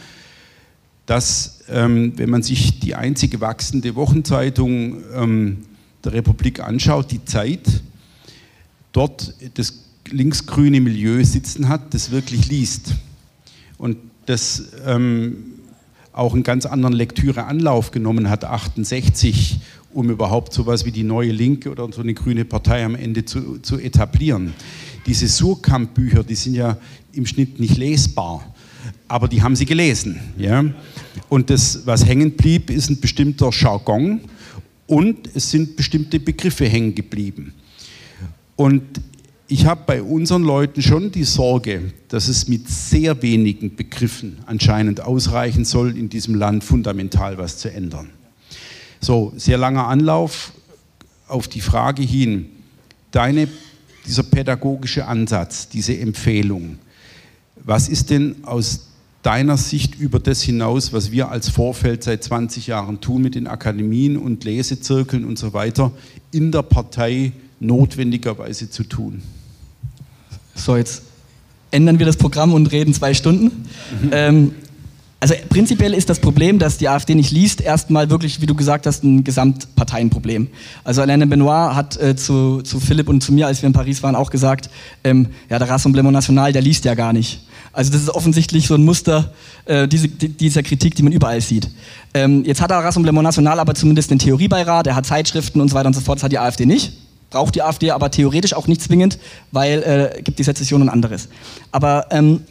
dass 1.08 1.62
ähm, 1.70 2.14
wenn 2.18 2.30
man 2.30 2.44
sich 2.44 2.80
die 2.82 2.94
einzige 2.94 3.42
wachsende 3.42 3.96
Wochenzeitung 3.96 4.98
ähm, 5.16 5.66
der 6.04 6.14
Republik 6.14 6.60
anschaut, 6.60 7.10
die 7.10 7.26
Zeit, 7.26 7.82
dort 8.94 9.34
das 9.56 9.74
linksgrüne 10.10 10.80
Milieu 10.80 11.24
sitzen 11.24 11.68
hat, 11.68 11.94
das 11.94 12.12
wirklich 12.12 12.48
liest 12.48 12.94
und 13.78 13.98
das 14.26 14.70
ähm, 14.86 15.54
auch 16.14 16.34
einen 16.34 16.44
ganz 16.44 16.66
anderen 16.66 16.94
Lektüreanlauf 16.94 17.92
genommen 17.92 18.30
hat, 18.30 18.46
68, 18.46 19.60
um 19.94 20.10
überhaupt 20.10 20.54
so 20.54 20.62
etwas 20.62 20.86
wie 20.86 20.92
die 20.92 21.04
neue 21.04 21.32
Linke 21.32 21.70
oder 21.72 21.92
so 21.92 22.02
eine 22.02 22.14
grüne 22.14 22.46
Partei 22.46 22.86
am 22.86 22.96
Ende 22.96 23.26
zu, 23.26 23.60
zu 23.60 23.78
etablieren. 23.80 24.54
Diese 25.06 25.28
Surkamp-Bücher, 25.28 26.24
die 26.24 26.36
sind 26.36 26.54
ja 26.56 26.78
im 27.12 27.26
Schnitt 27.26 27.60
nicht 27.60 27.78
lesbar, 27.78 28.54
aber 29.08 29.28
die 29.28 29.42
haben 29.42 29.56
sie 29.56 29.66
gelesen. 29.66 30.20
Ja? 30.38 30.64
Und 31.30 31.50
das, 31.50 31.86
was 31.86 32.06
hängen 32.06 32.32
blieb, 32.32 32.70
ist 32.70 32.90
ein 32.90 33.00
bestimmter 33.00 33.50
Jargon 33.52 34.22
und 34.88 35.30
es 35.36 35.52
sind 35.52 35.76
bestimmte 35.76 36.20
Begriffe 36.20 36.66
hängen 36.66 36.96
geblieben. 36.96 37.54
Und 38.56 38.84
ich 39.48 39.66
habe 39.66 39.84
bei 39.86 40.02
unseren 40.02 40.44
Leuten 40.44 40.82
schon 40.82 41.12
die 41.12 41.24
Sorge, 41.26 41.94
dass 42.08 42.28
es 42.28 42.48
mit 42.48 42.70
sehr 42.70 43.22
wenigen 43.22 43.76
Begriffen 43.76 44.38
anscheinend 44.46 45.02
ausreichen 45.02 45.66
soll, 45.66 45.98
in 45.98 46.10
diesem 46.10 46.36
Land 46.36 46.64
fundamental 46.64 47.38
was 47.38 47.58
zu 47.58 47.72
ändern. 47.72 48.10
So, 49.00 49.34
sehr 49.36 49.58
langer 49.58 49.88
Anlauf 49.88 50.54
auf 51.28 51.48
die 51.48 51.62
Frage 51.62 52.04
hin, 52.04 52.48
deine, 53.12 53.48
dieser 54.08 54.24
pädagogische 54.24 55.06
Ansatz, 55.06 55.68
diese 55.68 55.98
Empfehlung, 55.98 56.78
was 57.64 57.90
ist 57.90 58.10
denn 58.10 58.38
aus 58.44 58.88
deiner 59.22 59.58
Sicht 59.58 59.96
über 60.00 60.20
das 60.20 60.42
hinaus, 60.42 60.94
was 60.94 61.12
wir 61.12 61.30
als 61.30 61.50
Vorfeld 61.50 62.04
seit 62.04 62.24
20 62.24 62.68
Jahren 62.68 63.00
tun 63.02 63.22
mit 63.22 63.36
den 63.36 63.48
Akademien 63.48 64.18
und 64.18 64.44
Lesezirkeln 64.44 65.26
und 65.26 65.38
so 65.40 65.54
weiter, 65.54 65.92
in 66.32 66.52
der 66.52 66.64
Partei 66.64 67.32
notwendigerweise 67.60 68.70
zu 68.70 68.84
tun. 68.84 69.22
So, 70.56 70.76
jetzt 70.76 71.04
ändern 71.72 72.00
wir 72.00 72.06
das 72.06 72.18
Programm 72.18 72.54
und 72.54 72.72
reden 72.72 72.94
zwei 72.94 73.14
Stunden. 73.14 73.46
Mhm. 74.02 74.10
Ähm, 74.12 74.52
also 75.24 75.36
prinzipiell 75.48 75.94
ist 75.94 76.10
das 76.10 76.20
Problem, 76.20 76.60
dass 76.60 76.78
die 76.78 76.90
AfD 76.90 77.16
nicht 77.16 77.32
liest, 77.32 77.62
erstmal 77.62 78.10
wirklich, 78.10 78.42
wie 78.42 78.46
du 78.46 78.56
gesagt 78.56 78.86
hast, 78.86 79.06
ein 79.06 79.24
Gesamtparteienproblem. 79.24 80.50
Also 80.84 81.02
Alain 81.02 81.30
Benoit 81.30 81.76
hat 81.76 81.96
äh, 81.96 82.18
zu, 82.18 82.62
zu 82.62 82.82
Philipp 82.82 83.08
und 83.08 83.22
zu 83.22 83.32
mir, 83.32 83.48
als 83.48 83.62
wir 83.62 83.68
in 83.68 83.74
Paris 83.74 84.04
waren, 84.04 84.16
auch 84.16 84.30
gesagt, 84.30 84.70
ähm, 85.06 85.28
ja, 85.50 85.60
der 85.60 85.70
Rassemblement 85.70 86.12
National, 86.12 86.52
der 86.52 86.62
liest 86.62 86.84
ja 86.84 86.94
gar 86.94 87.14
nicht. 87.14 87.48
Also 87.72 87.94
das 87.94 88.02
ist 88.02 88.10
offensichtlich 88.10 88.68
so 88.68 88.76
ein 88.76 88.84
Muster 88.84 89.32
äh, 89.64 89.88
diese, 89.88 90.10
die, 90.10 90.28
dieser 90.28 90.62
Kritik, 90.62 90.96
die 90.96 91.04
man 91.04 91.14
überall 91.14 91.40
sieht. 91.40 91.70
Ähm, 92.14 92.44
jetzt 92.44 92.60
hat 92.60 92.70
der 92.70 92.80
Rassemblement 92.80 93.24
National 93.24 93.62
aber 93.62 93.76
zumindest 93.76 94.12
den 94.12 94.20
Theoriebeirat, 94.20 94.88
er 94.88 94.96
hat 94.98 95.06
Zeitschriften 95.06 95.62
und 95.62 95.70
so 95.70 95.76
weiter 95.76 95.88
und 95.88 95.94
so 95.94 96.02
fort, 96.02 96.18
das 96.18 96.24
hat 96.24 96.34
die 96.34 96.40
AfD 96.40 96.66
nicht 96.66 96.92
braucht 97.34 97.56
die 97.56 97.64
AfD 97.64 97.90
aber 97.90 98.12
theoretisch 98.12 98.54
auch 98.54 98.68
nicht 98.68 98.82
zwingend, 98.82 99.18
weil 99.52 99.82
äh, 99.82 100.22
gibt 100.22 100.38
die 100.38 100.44
Sezession 100.44 100.84
und 100.84 100.90
anderes. 100.90 101.28
Aber 101.72 102.06
ähm, 102.12 102.42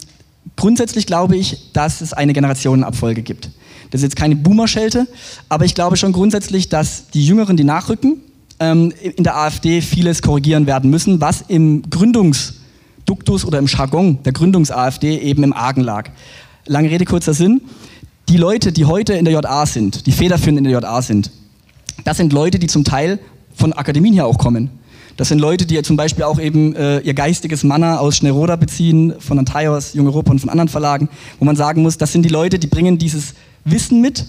grundsätzlich 0.56 1.06
glaube 1.06 1.36
ich, 1.36 1.72
dass 1.72 2.00
es 2.00 2.12
eine 2.12 2.32
Generationenabfolge 2.32 3.22
gibt. 3.22 3.50
Das 3.90 4.00
ist 4.00 4.02
jetzt 4.02 4.16
keine 4.16 4.34
Boomer-Schelte, 4.34 5.06
aber 5.48 5.64
ich 5.64 5.74
glaube 5.74 5.96
schon 5.96 6.12
grundsätzlich, 6.12 6.68
dass 6.68 7.10
die 7.10 7.24
Jüngeren, 7.24 7.56
die 7.56 7.62
nachrücken, 7.62 8.22
ähm, 8.58 8.92
in 9.00 9.22
der 9.22 9.36
AfD 9.36 9.82
vieles 9.82 10.20
korrigieren 10.20 10.66
werden 10.66 10.90
müssen, 10.90 11.20
was 11.20 11.42
im 11.46 11.88
Gründungsduktus 11.88 13.44
oder 13.44 13.60
im 13.60 13.66
Jargon 13.66 14.18
der 14.24 14.32
Gründungs-AfD 14.32 15.18
eben 15.18 15.44
im 15.44 15.52
Argen 15.52 15.82
lag. 15.82 16.10
Lange 16.66 16.90
Rede, 16.90 17.04
kurzer 17.04 17.34
Sinn. 17.34 17.60
Die 18.28 18.36
Leute, 18.36 18.72
die 18.72 18.84
heute 18.86 19.12
in 19.12 19.24
der 19.26 19.34
JA 19.34 19.64
sind, 19.64 20.06
die 20.06 20.12
federführend 20.12 20.58
in 20.58 20.64
der 20.64 20.72
JA 20.72 21.02
sind, 21.02 21.30
das 22.04 22.16
sind 22.16 22.32
Leute, 22.32 22.58
die 22.58 22.66
zum 22.66 22.82
Teil 22.82 23.20
von 23.54 23.73
Akademien 23.73 24.14
hier 24.14 24.26
auch 24.26 24.38
kommen. 24.38 24.71
Das 25.16 25.28
sind 25.28 25.40
Leute, 25.40 25.66
die 25.66 25.75
ja 25.75 25.82
zum 25.82 25.97
Beispiel 25.97 26.25
auch 26.25 26.40
eben 26.40 26.75
äh, 26.75 27.00
ihr 27.00 27.14
geistiges 27.14 27.64
Manna 27.64 27.99
aus 27.99 28.16
Schneroda 28.16 28.56
beziehen, 28.56 29.12
von 29.18 29.38
Antaios, 29.38 29.92
Jung 29.94 30.06
Europa 30.06 30.30
und 30.30 30.38
von 30.38 30.49
anderen 30.49 30.68
Verlagen, 30.68 31.09
wo 31.38 31.44
man 31.44 31.56
sagen 31.56 31.82
muss, 31.82 31.99
das 31.99 32.12
sind 32.12 32.23
die 32.23 32.30
Leute, 32.30 32.59
die 32.59 32.66
bringen 32.66 32.99
dieses 32.99 33.35
Wissen 33.64 34.00
mit, 34.00 34.25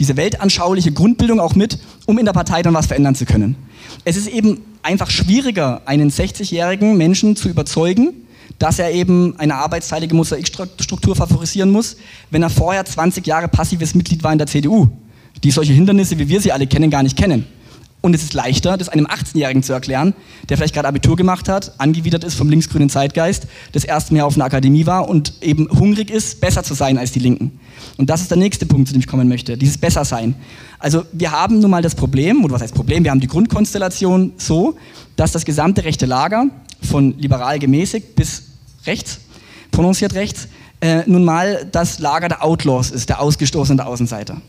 diese 0.00 0.16
weltanschauliche 0.16 0.92
Grundbildung 0.92 1.38
auch 1.38 1.54
mit, 1.54 1.78
um 2.06 2.18
in 2.18 2.24
der 2.24 2.32
Partei 2.32 2.62
dann 2.62 2.74
was 2.74 2.86
verändern 2.86 3.14
zu 3.14 3.24
können. 3.24 3.54
Es 4.04 4.16
ist 4.16 4.26
eben 4.26 4.62
einfach 4.82 5.10
schwieriger, 5.10 5.82
einen 5.84 6.10
60-jährigen 6.10 6.96
Menschen 6.96 7.36
zu 7.36 7.48
überzeugen, 7.48 8.12
dass 8.58 8.78
er 8.78 8.92
eben 8.92 9.38
eine 9.38 9.54
arbeitsteilige 9.54 10.14
Mosaikstruktur 10.14 11.14
favorisieren 11.14 11.70
muss, 11.70 11.96
wenn 12.30 12.42
er 12.42 12.50
vorher 12.50 12.84
20 12.84 13.26
Jahre 13.26 13.48
passives 13.48 13.94
Mitglied 13.94 14.22
war 14.22 14.32
in 14.32 14.38
der 14.38 14.46
CDU, 14.46 14.88
die 15.42 15.50
solche 15.50 15.72
Hindernisse, 15.72 16.18
wie 16.18 16.28
wir 16.28 16.40
sie 16.40 16.52
alle 16.52 16.66
kennen, 16.66 16.90
gar 16.90 17.02
nicht 17.02 17.16
kennen. 17.16 17.46
Und 18.02 18.14
es 18.14 18.22
ist 18.22 18.32
leichter, 18.32 18.78
das 18.78 18.88
einem 18.88 19.06
18-Jährigen 19.06 19.62
zu 19.62 19.74
erklären, 19.74 20.14
der 20.48 20.56
vielleicht 20.56 20.74
gerade 20.74 20.88
Abitur 20.88 21.16
gemacht 21.16 21.48
hat, 21.50 21.74
angewidert 21.78 22.24
ist 22.24 22.34
vom 22.34 22.48
linksgrünen 22.48 22.88
Zeitgeist, 22.88 23.46
das 23.72 23.84
erste 23.84 24.14
Mal 24.14 24.22
auf 24.22 24.36
einer 24.36 24.46
Akademie 24.46 24.86
war 24.86 25.08
und 25.08 25.34
eben 25.42 25.68
hungrig 25.70 26.10
ist, 26.10 26.40
besser 26.40 26.62
zu 26.62 26.72
sein 26.72 26.96
als 26.96 27.12
die 27.12 27.18
Linken. 27.18 27.60
Und 27.98 28.08
das 28.08 28.22
ist 28.22 28.30
der 28.30 28.38
nächste 28.38 28.64
Punkt, 28.64 28.88
zu 28.88 28.94
dem 28.94 29.00
ich 29.00 29.06
kommen 29.06 29.28
möchte, 29.28 29.58
dieses 29.58 29.76
Bessersein. 29.76 30.34
Also 30.78 31.04
wir 31.12 31.30
haben 31.30 31.60
nun 31.60 31.70
mal 31.70 31.82
das 31.82 31.94
Problem, 31.94 32.42
oder 32.42 32.54
was 32.54 32.62
heißt 32.62 32.74
Problem, 32.74 33.04
wir 33.04 33.10
haben 33.10 33.20
die 33.20 33.26
Grundkonstellation 33.26 34.32
so, 34.38 34.76
dass 35.16 35.32
das 35.32 35.44
gesamte 35.44 35.84
rechte 35.84 36.06
Lager 36.06 36.46
von 36.82 37.18
liberal 37.18 37.58
gemäßigt 37.58 38.16
bis 38.16 38.44
rechts, 38.86 39.20
prononciert 39.70 40.14
rechts, 40.14 40.48
äh, 40.80 41.02
nun 41.06 41.24
mal 41.24 41.68
das 41.70 41.98
Lager 41.98 42.28
der 42.28 42.42
Outlaws 42.42 42.90
ist, 42.90 43.10
der 43.10 43.20
Ausgestoßenen 43.20 43.80
Außenseiter. 43.80 44.40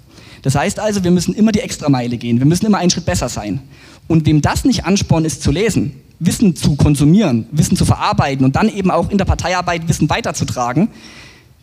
Das 0.41 0.55
heißt 0.55 0.79
also, 0.79 1.03
wir 1.03 1.11
müssen 1.11 1.33
immer 1.33 1.51
die 1.51 1.59
Extrameile 1.59 2.17
gehen. 2.17 2.39
Wir 2.39 2.45
müssen 2.45 2.65
immer 2.65 2.79
einen 2.79 2.89
Schritt 2.89 3.05
besser 3.05 3.29
sein. 3.29 3.61
Und 4.07 4.25
wem 4.25 4.41
das 4.41 4.65
nicht 4.65 4.85
Ansporn 4.85 5.25
ist 5.25 5.43
zu 5.43 5.51
lesen, 5.51 5.93
Wissen 6.19 6.55
zu 6.55 6.75
konsumieren, 6.75 7.47
Wissen 7.51 7.77
zu 7.77 7.85
verarbeiten 7.85 8.45
und 8.45 8.55
dann 8.55 8.69
eben 8.69 8.91
auch 8.91 9.09
in 9.09 9.17
der 9.17 9.25
Parteiarbeit 9.25 9.87
Wissen 9.87 10.09
weiterzutragen, 10.09 10.89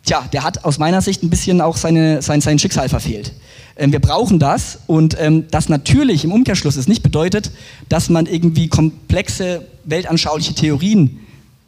tja, 0.05 0.23
der 0.33 0.43
hat 0.43 0.65
aus 0.65 0.79
meiner 0.79 1.01
Sicht 1.01 1.23
ein 1.23 1.29
bisschen 1.29 1.61
auch 1.61 1.77
seine, 1.77 2.21
sein, 2.21 2.41
sein 2.41 2.59
Schicksal 2.59 2.89
verfehlt. 2.89 3.33
Ähm, 3.77 3.91
wir 3.91 3.99
brauchen 3.99 4.39
das 4.39 4.79
und 4.87 5.15
ähm, 5.19 5.45
das 5.51 5.69
natürlich 5.69 6.23
im 6.25 6.31
Umkehrschluss 6.31 6.75
ist 6.75 6.89
nicht 6.89 7.03
bedeutet, 7.03 7.51
dass 7.87 8.09
man 8.09 8.25
irgendwie 8.25 8.67
komplexe 8.67 9.65
weltanschauliche 9.85 10.53
Theorien 10.53 11.19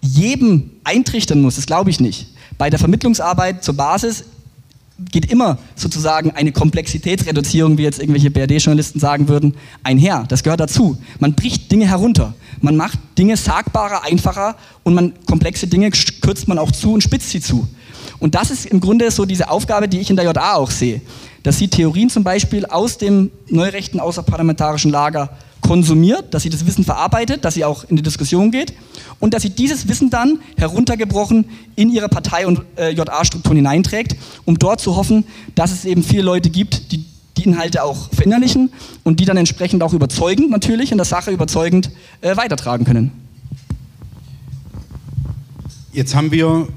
jedem 0.01 0.71
eintrichtern 0.83 1.41
muss. 1.41 1.55
Das 1.55 1.65
glaube 1.65 1.89
ich 1.89 1.99
nicht. 1.99 2.27
Bei 2.57 2.69
der 2.69 2.79
Vermittlungsarbeit 2.79 3.63
zur 3.63 3.75
Basis 3.75 4.25
geht 5.11 5.31
immer 5.31 5.57
sozusagen 5.75 6.31
eine 6.31 6.51
Komplexitätsreduzierung, 6.51 7.77
wie 7.77 7.83
jetzt 7.83 7.99
irgendwelche 7.99 8.31
BRD-Journalisten 8.31 8.99
sagen 8.99 9.27
würden, 9.27 9.55
einher. 9.83 10.25
Das 10.27 10.43
gehört 10.43 10.59
dazu. 10.59 10.97
Man 11.19 11.33
bricht 11.33 11.71
Dinge 11.71 11.87
herunter. 11.87 12.33
Man 12.59 12.75
macht 12.75 12.99
Dinge 13.17 13.37
sagbarer, 13.37 14.03
einfacher 14.03 14.55
und 14.83 14.93
man 14.93 15.13
komplexe 15.25 15.67
Dinge 15.67 15.89
kürzt 15.91 16.47
man 16.47 16.59
auch 16.59 16.71
zu 16.71 16.93
und 16.93 17.01
spitzt 17.01 17.29
sie 17.29 17.41
zu. 17.41 17.67
Und 18.19 18.35
das 18.35 18.51
ist 18.51 18.65
im 18.67 18.79
Grunde 18.79 19.09
so 19.09 19.25
diese 19.25 19.49
Aufgabe, 19.49 19.87
die 19.87 19.99
ich 19.99 20.09
in 20.09 20.15
der 20.15 20.25
JA 20.25 20.55
auch 20.55 20.69
sehe. 20.69 21.01
Dass 21.43 21.57
sie 21.57 21.67
Theorien 21.67 22.09
zum 22.09 22.23
Beispiel 22.23 22.65
aus 22.65 22.97
dem 22.97 23.31
neurechten 23.47 23.99
außerparlamentarischen 23.99 24.91
Lager 24.91 25.29
konsumiert, 25.61 26.33
dass 26.33 26.43
sie 26.43 26.49
das 26.49 26.65
Wissen 26.65 26.83
verarbeitet, 26.83 27.45
dass 27.45 27.53
sie 27.53 27.63
auch 27.65 27.83
in 27.85 27.95
die 27.95 28.01
Diskussion 28.01 28.51
geht 28.51 28.73
und 29.19 29.33
dass 29.33 29.43
sie 29.43 29.51
dieses 29.51 29.87
Wissen 29.87 30.09
dann 30.09 30.39
heruntergebrochen 30.57 31.45
in 31.75 31.91
ihre 31.91 32.09
Partei- 32.09 32.47
und 32.47 32.61
äh, 32.77 32.91
JA-Strukturen 32.91 33.57
hineinträgt, 33.57 34.15
um 34.45 34.57
dort 34.57 34.81
zu 34.81 34.95
hoffen, 34.95 35.23
dass 35.55 35.71
es 35.71 35.85
eben 35.85 36.03
viele 36.03 36.23
Leute 36.23 36.49
gibt, 36.49 36.91
die 36.91 37.05
die 37.37 37.49
Inhalte 37.49 37.83
auch 37.83 38.09
verinnerlichen 38.11 38.71
und 39.03 39.19
die 39.19 39.25
dann 39.25 39.37
entsprechend 39.37 39.83
auch 39.83 39.93
überzeugend 39.93 40.49
natürlich 40.49 40.91
in 40.91 40.97
der 40.97 41.05
Sache 41.05 41.31
überzeugend 41.31 41.91
äh, 42.21 42.35
weitertragen 42.35 42.85
können. 42.85 43.11
Jetzt 45.93 46.15
haben 46.15 46.31
wir 46.31 46.67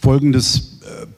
folgendes 0.00 0.75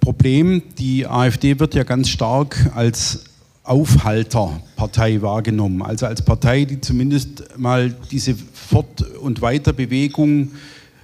Problem. 0.09 0.63
Die 0.79 1.07
AfD 1.07 1.61
wird 1.61 1.75
ja 1.75 1.83
ganz 1.83 2.09
stark 2.09 2.71
als 2.75 3.25
Aufhalterpartei 3.63 5.21
wahrgenommen. 5.21 5.83
Also 5.83 6.07
als 6.07 6.23
Partei, 6.23 6.65
die 6.65 6.81
zumindest 6.81 7.59
mal 7.59 7.95
diese 8.11 8.35
Fort- 8.35 9.03
und 9.19 9.43
Weiterbewegung 9.43 10.53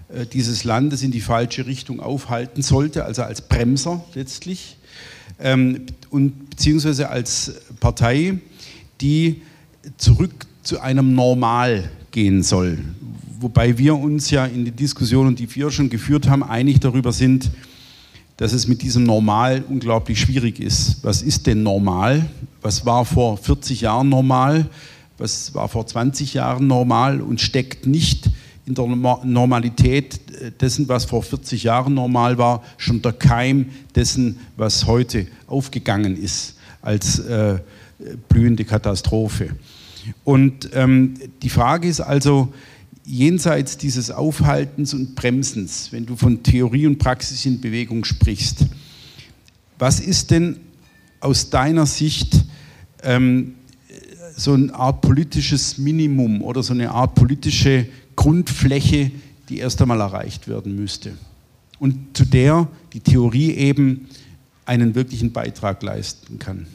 äh, 0.09 0.25
dieses 0.25 0.65
Landes 0.65 1.03
in 1.03 1.11
die 1.11 1.21
falsche 1.21 1.67
Richtung 1.67 2.01
aufhalten 2.01 2.63
sollte, 2.63 3.05
also 3.05 3.25
als 3.25 3.43
Bremser 3.43 4.03
letztlich. 4.15 4.79
Ähm, 5.39 5.83
und 6.09 6.49
beziehungsweise 6.49 7.11
als 7.11 7.57
Partei, 7.81 8.39
die 9.03 9.43
zurück 9.99 10.47
zu 10.63 10.81
einem 10.81 11.15
Normal 11.15 11.91
gehen 12.11 12.43
soll. 12.43 12.79
Wobei 13.39 13.77
wir 13.77 13.97
uns 13.97 14.31
ja 14.31 14.47
in 14.47 14.65
den 14.65 14.77
Diskussionen, 14.77 15.37
die 15.37 15.55
wir 15.55 15.71
schon 15.71 15.91
geführt 15.91 16.27
haben, 16.27 16.43
einig 16.43 16.81
darüber 16.81 17.13
sind, 17.13 17.51
dass 18.37 18.53
es 18.53 18.67
mit 18.67 18.83
diesem 18.83 19.05
Normal 19.05 19.63
unglaublich 19.69 20.21
schwierig 20.21 20.61
ist. 20.61 21.03
Was 21.03 21.23
ist 21.23 21.47
denn 21.47 21.63
normal? 21.63 22.29
Was 22.63 22.85
war 22.85 23.05
vor 23.05 23.37
40 23.37 23.83
Jahren 23.83 24.09
normal? 24.09 24.67
Was 25.19 25.55
war 25.55 25.69
vor 25.69 25.87
20 25.87 26.35
Jahren 26.35 26.67
normal 26.67 27.21
und 27.21 27.41
steckt 27.41 27.87
nicht 27.87 28.31
in 28.67 28.75
der 28.75 28.87
Normalität 28.87 30.21
dessen, 30.61 30.89
was 30.89 31.05
vor 31.05 31.23
40 31.23 31.65
Jahren 31.65 31.95
normal 31.95 32.39
war, 32.39 32.63
schon 32.79 33.03
der 33.03 33.13
Keim 33.13 33.67
dessen, 33.95 34.39
was 34.57 34.87
heute 34.87 35.27
aufgegangen 35.47 36.17
ist 36.17 36.57
als 36.83 37.19
äh, 37.21 37.59
blühende 38.29 38.65
Katastrophe. 38.65 39.51
Und 40.25 40.71
ähm, 40.75 41.15
die 41.43 41.49
Frage 41.51 41.89
ist 41.89 42.01
also, 42.01 42.53
jenseits 43.05 43.77
dieses 43.77 44.11
Aufhaltens 44.11 44.95
und 44.95 45.15
Bremsens, 45.15 45.93
wenn 45.93 46.07
du 46.07 46.17
von 46.17 46.43
Theorie 46.43 46.87
und 46.87 46.99
Praxis 46.99 47.45
in 47.47 47.61
Bewegung 47.61 48.05
sprichst, 48.05 48.67
was 49.79 50.01
ist 50.01 50.31
denn 50.31 50.59
aus 51.21 51.51
deiner 51.51 51.87
Sicht 51.87 52.45
ähm, 53.03 53.55
so 54.37 54.55
eine 54.55 54.75
Art 54.75 55.01
politisches 55.01 55.79
Minimum 55.79 56.43
oder 56.43 56.63
so 56.63 56.73
eine 56.73 56.91
Art 56.91 57.15
politische 57.15 57.87
Grundfläche, 58.17 59.11
die 59.49 59.59
erst 59.59 59.81
einmal 59.83 60.01
erreicht 60.01 60.49
werden 60.49 60.75
müsste 60.75 61.13
und 61.79 62.17
zu 62.17 62.25
der 62.25 62.69
die 62.93 63.01
Theorie 63.01 63.51
eben 63.53 64.09
einen 64.65 64.95
wirklichen 64.95 65.33
Beitrag 65.33 65.83
leisten 65.83 66.39
kann? 66.39 66.67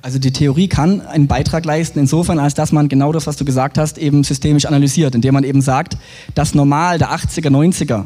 Also 0.00 0.18
die 0.18 0.32
Theorie 0.32 0.68
kann 0.68 1.00
einen 1.00 1.26
Beitrag 1.26 1.64
leisten, 1.64 1.98
insofern, 1.98 2.38
als 2.38 2.54
dass 2.54 2.70
man 2.70 2.88
genau 2.88 3.12
das, 3.12 3.26
was 3.26 3.36
du 3.36 3.44
gesagt 3.44 3.78
hast, 3.78 3.98
eben 3.98 4.22
systemisch 4.22 4.66
analysiert, 4.66 5.14
indem 5.14 5.34
man 5.34 5.44
eben 5.44 5.60
sagt, 5.60 5.96
das 6.34 6.54
Normal 6.54 6.98
der 6.98 7.10
80er, 7.10 7.50
90er, 7.50 8.04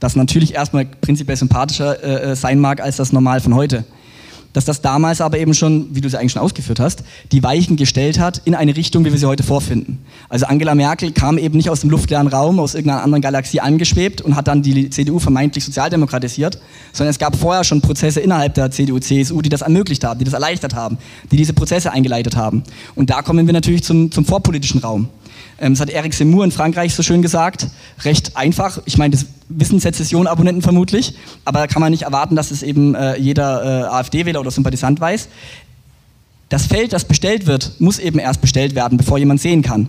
das 0.00 0.16
natürlich 0.16 0.54
erstmal 0.54 0.84
prinzipiell 0.84 1.36
sympathischer 1.36 2.02
äh, 2.02 2.32
äh 2.32 2.36
sein 2.36 2.58
mag 2.58 2.80
als 2.80 2.96
das 2.96 3.12
Normal 3.12 3.40
von 3.40 3.54
heute 3.54 3.84
dass 4.52 4.64
das 4.64 4.80
damals 4.80 5.20
aber 5.20 5.38
eben 5.38 5.54
schon, 5.54 5.94
wie 5.94 6.00
du 6.00 6.08
es 6.08 6.14
eigentlich 6.14 6.32
schon 6.32 6.42
ausgeführt 6.42 6.80
hast, 6.80 7.04
die 7.32 7.42
Weichen 7.42 7.76
gestellt 7.76 8.18
hat 8.18 8.42
in 8.44 8.54
eine 8.54 8.76
Richtung, 8.76 9.04
wie 9.04 9.12
wir 9.12 9.18
sie 9.18 9.26
heute 9.26 9.42
vorfinden. 9.42 9.98
Also 10.28 10.46
Angela 10.46 10.74
Merkel 10.74 11.12
kam 11.12 11.38
eben 11.38 11.56
nicht 11.56 11.70
aus 11.70 11.80
dem 11.80 11.90
luftleeren 11.90 12.28
Raum, 12.28 12.58
aus 12.58 12.74
irgendeiner 12.74 13.02
anderen 13.02 13.22
Galaxie 13.22 13.60
angeschwebt 13.60 14.20
und 14.20 14.36
hat 14.36 14.48
dann 14.48 14.62
die 14.62 14.90
CDU 14.90 15.18
vermeintlich 15.18 15.64
sozialdemokratisiert, 15.64 16.58
sondern 16.92 17.10
es 17.10 17.18
gab 17.18 17.36
vorher 17.36 17.64
schon 17.64 17.80
Prozesse 17.80 18.20
innerhalb 18.20 18.54
der 18.54 18.70
CDU, 18.70 18.98
CSU, 18.98 19.42
die 19.42 19.48
das 19.48 19.62
ermöglicht 19.62 20.04
haben, 20.04 20.18
die 20.18 20.24
das 20.24 20.34
erleichtert 20.34 20.74
haben, 20.74 20.98
die 21.30 21.36
diese 21.36 21.52
Prozesse 21.52 21.92
eingeleitet 21.92 22.36
haben. 22.36 22.62
Und 22.94 23.10
da 23.10 23.22
kommen 23.22 23.46
wir 23.46 23.52
natürlich 23.52 23.84
zum, 23.84 24.10
zum 24.10 24.24
vorpolitischen 24.24 24.80
Raum. 24.80 25.08
Ähm, 25.60 25.74
das 25.74 25.80
hat 25.80 25.90
Eric 25.90 26.14
Seymour 26.14 26.44
in 26.44 26.50
Frankreich 26.50 26.94
so 26.94 27.02
schön 27.02 27.22
gesagt. 27.22 27.66
Recht 28.04 28.36
einfach. 28.36 28.80
Ich 28.84 28.98
meine, 28.98 29.12
das 29.12 29.26
wissen 29.48 29.80
Sezession-Abonnenten 29.80 30.62
vermutlich, 30.62 31.14
aber 31.44 31.60
da 31.60 31.66
kann 31.66 31.80
man 31.80 31.90
nicht 31.90 32.02
erwarten, 32.02 32.36
dass 32.36 32.50
es 32.50 32.62
eben 32.62 32.94
äh, 32.94 33.16
jeder 33.16 33.62
äh, 33.62 33.88
AfD-Wähler 33.88 34.40
oder 34.40 34.50
Sympathisant 34.50 35.00
weiß. 35.00 35.28
Das 36.48 36.66
Feld, 36.66 36.92
das 36.92 37.04
bestellt 37.04 37.46
wird, 37.46 37.72
muss 37.78 37.98
eben 37.98 38.18
erst 38.18 38.40
bestellt 38.40 38.74
werden, 38.74 38.96
bevor 38.98 39.18
jemand 39.18 39.40
sehen 39.40 39.62
kann. 39.62 39.88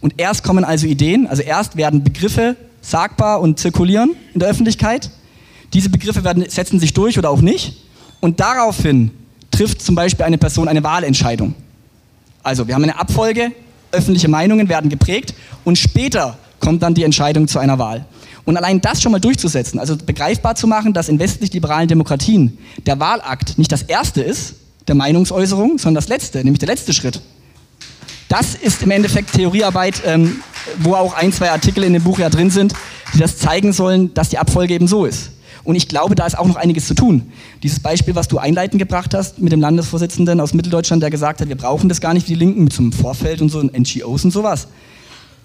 Und 0.00 0.14
erst 0.16 0.42
kommen 0.42 0.64
also 0.64 0.86
Ideen, 0.86 1.26
also 1.26 1.42
erst 1.42 1.76
werden 1.76 2.02
Begriffe 2.02 2.56
sagbar 2.80 3.40
und 3.40 3.58
zirkulieren 3.58 4.16
in 4.34 4.40
der 4.40 4.48
Öffentlichkeit. 4.48 5.10
Diese 5.72 5.90
Begriffe 5.90 6.24
werden, 6.24 6.44
setzen 6.48 6.80
sich 6.80 6.94
durch 6.94 7.18
oder 7.18 7.30
auch 7.30 7.40
nicht. 7.40 7.76
Und 8.20 8.40
daraufhin 8.40 9.10
trifft 9.50 9.82
zum 9.82 9.94
Beispiel 9.94 10.24
eine 10.24 10.38
Person 10.38 10.68
eine 10.68 10.82
Wahlentscheidung. 10.82 11.54
Also 12.42 12.66
wir 12.66 12.74
haben 12.74 12.82
eine 12.82 12.98
Abfolge 12.98 13.52
öffentliche 13.92 14.28
Meinungen 14.28 14.68
werden 14.68 14.90
geprägt 14.90 15.34
und 15.64 15.78
später 15.78 16.38
kommt 16.60 16.82
dann 16.82 16.94
die 16.94 17.04
Entscheidung 17.04 17.48
zu 17.48 17.58
einer 17.58 17.78
Wahl. 17.78 18.04
Und 18.44 18.56
allein 18.56 18.80
das 18.80 19.02
schon 19.02 19.12
mal 19.12 19.20
durchzusetzen, 19.20 19.78
also 19.78 19.96
begreifbar 19.96 20.54
zu 20.54 20.66
machen, 20.66 20.92
dass 20.92 21.08
in 21.08 21.18
westlich-liberalen 21.18 21.88
Demokratien 21.88 22.58
der 22.86 22.98
Wahlakt 22.98 23.58
nicht 23.58 23.70
das 23.70 23.82
erste 23.82 24.22
ist, 24.22 24.54
der 24.88 24.94
Meinungsäußerung, 24.94 25.78
sondern 25.78 25.96
das 25.96 26.08
letzte, 26.08 26.38
nämlich 26.38 26.58
der 26.58 26.68
letzte 26.68 26.92
Schritt. 26.92 27.20
Das 28.28 28.54
ist 28.54 28.82
im 28.82 28.90
Endeffekt 28.90 29.32
Theoriearbeit, 29.32 30.02
ähm, 30.06 30.40
wo 30.78 30.94
auch 30.94 31.14
ein, 31.14 31.32
zwei 31.32 31.50
Artikel 31.50 31.84
in 31.84 31.92
dem 31.92 32.02
Buch 32.02 32.18
ja 32.18 32.30
drin 32.30 32.50
sind, 32.50 32.74
die 33.14 33.18
das 33.18 33.38
zeigen 33.38 33.72
sollen, 33.72 34.14
dass 34.14 34.28
die 34.28 34.38
Abfolge 34.38 34.74
eben 34.74 34.86
so 34.86 35.04
ist. 35.04 35.30
Und 35.64 35.74
ich 35.76 35.88
glaube, 35.88 36.14
da 36.14 36.26
ist 36.26 36.38
auch 36.38 36.46
noch 36.46 36.56
einiges 36.56 36.86
zu 36.86 36.94
tun. 36.94 37.30
Dieses 37.62 37.80
Beispiel, 37.80 38.14
was 38.14 38.28
du 38.28 38.38
einleitend 38.38 38.78
gebracht 38.78 39.14
hast 39.14 39.38
mit 39.38 39.52
dem 39.52 39.60
Landesvorsitzenden 39.60 40.40
aus 40.40 40.54
Mitteldeutschland, 40.54 41.02
der 41.02 41.10
gesagt 41.10 41.40
hat, 41.40 41.48
wir 41.48 41.56
brauchen 41.56 41.88
das 41.88 42.00
gar 42.00 42.14
nicht 42.14 42.28
wie 42.28 42.32
die 42.32 42.38
Linken 42.38 42.64
mit 42.64 42.72
so 42.72 42.82
einem 42.82 42.92
Vorfeld 42.92 43.42
und 43.42 43.50
so 43.50 43.62
NGOs 43.62 44.24
und 44.24 44.30
sowas. 44.30 44.68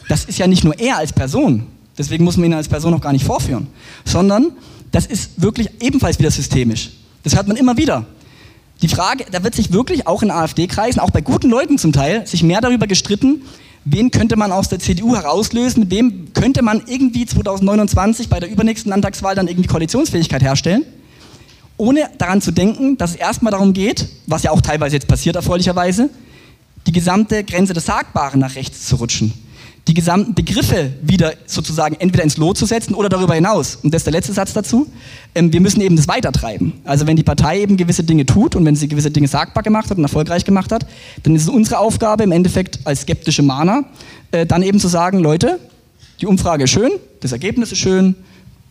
Das 0.07 0.25
ist 0.25 0.37
ja 0.37 0.47
nicht 0.47 0.63
nur 0.63 0.79
er 0.79 0.97
als 0.97 1.11
Person, 1.11 1.67
deswegen 1.97 2.23
muss 2.23 2.37
man 2.37 2.45
ihn 2.45 2.53
als 2.53 2.67
Person 2.67 2.93
auch 2.93 3.01
gar 3.01 3.11
nicht 3.11 3.25
vorführen, 3.25 3.67
sondern 4.05 4.51
das 4.91 5.05
ist 5.05 5.41
wirklich 5.41 5.69
ebenfalls 5.81 6.19
wieder 6.19 6.31
systemisch. 6.31 6.91
Das 7.23 7.35
hört 7.35 7.47
man 7.47 7.57
immer 7.57 7.75
wieder. 7.75 8.05
Die 8.81 8.87
Frage, 8.87 9.25
da 9.31 9.43
wird 9.43 9.55
sich 9.55 9.71
wirklich 9.71 10.05
auch 10.05 10.21
in 10.21 10.31
AfD-Kreisen, 10.31 10.99
auch 10.99 11.09
bei 11.09 11.21
guten 11.21 11.49
Leuten 11.49 11.77
zum 11.77 11.91
Teil, 11.91 12.27
sich 12.27 12.43
mehr 12.43 12.61
darüber 12.61 12.87
gestritten, 12.87 13.41
wen 13.85 14.11
könnte 14.11 14.35
man 14.35 14.51
aus 14.51 14.67
der 14.67 14.79
CDU 14.79 15.15
herauslösen, 15.15 15.89
wem 15.89 16.33
könnte 16.33 16.61
man 16.61 16.81
irgendwie 16.87 17.25
2029 17.25 18.27
bei 18.29 18.39
der 18.39 18.49
übernächsten 18.49 18.89
Landtagswahl 18.89 19.35
dann 19.35 19.47
irgendwie 19.47 19.69
Koalitionsfähigkeit 19.69 20.41
herstellen, 20.41 20.83
ohne 21.77 22.09
daran 22.17 22.41
zu 22.41 22.51
denken, 22.51 22.97
dass 22.97 23.11
es 23.11 23.15
erstmal 23.15 23.51
darum 23.51 23.73
geht, 23.73 24.09
was 24.27 24.43
ja 24.43 24.51
auch 24.51 24.61
teilweise 24.61 24.95
jetzt 24.95 25.07
passiert 25.07 25.35
erfreulicherweise, 25.35 26.09
die 26.87 26.91
gesamte 26.91 27.43
Grenze 27.43 27.73
des 27.73 27.85
Sagbaren 27.85 28.39
nach 28.39 28.55
rechts 28.55 28.87
zu 28.87 28.95
rutschen 28.97 29.44
die 29.87 29.93
gesamten 29.93 30.33
Begriffe 30.33 30.93
wieder 31.03 31.33
sozusagen 31.45 31.95
entweder 31.99 32.23
ins 32.23 32.37
Lot 32.37 32.57
zu 32.57 32.65
setzen 32.65 32.95
oder 32.95 33.07
darüber 33.07 33.35
hinaus. 33.35 33.77
Und 33.83 33.93
das 33.93 33.99
ist 33.99 34.05
der 34.05 34.13
letzte 34.13 34.33
Satz 34.33 34.53
dazu. 34.53 34.87
Ähm, 35.35 35.53
wir 35.53 35.61
müssen 35.61 35.79
eben 35.81 35.95
das 35.95 36.07
weitertreiben. 36.07 36.73
Also 36.85 37.05
wenn 37.05 37.15
die 37.15 37.23
Partei 37.23 37.61
eben 37.61 37.77
gewisse 37.77 38.03
Dinge 38.03 38.25
tut 38.25 38.55
und 38.55 38.65
wenn 38.65 38.75
sie 38.75 38.87
gewisse 38.87 39.11
Dinge 39.11 39.27
sagbar 39.27 39.61
gemacht 39.61 39.91
hat 39.91 39.97
und 39.97 40.03
erfolgreich 40.03 40.43
gemacht 40.43 40.71
hat, 40.71 40.87
dann 41.23 41.35
ist 41.35 41.43
es 41.43 41.49
unsere 41.49 41.77
Aufgabe 41.77 42.23
im 42.23 42.31
Endeffekt 42.31 42.79
als 42.83 43.01
skeptische 43.01 43.43
Mahner, 43.43 43.85
äh, 44.31 44.45
dann 44.47 44.63
eben 44.63 44.79
zu 44.79 44.87
sagen, 44.87 45.19
Leute, 45.19 45.59
die 46.19 46.25
Umfrage 46.25 46.63
ist 46.63 46.71
schön, 46.71 46.91
das 47.21 47.31
Ergebnis 47.31 47.71
ist 47.71 47.79
schön, 47.79 48.15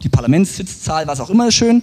die 0.03 0.09
Parlamentssitzzahl, 0.09 1.07
was 1.07 1.21
auch 1.21 1.31
immer 1.31 1.49
ist 1.49 1.55
schön, 1.55 1.83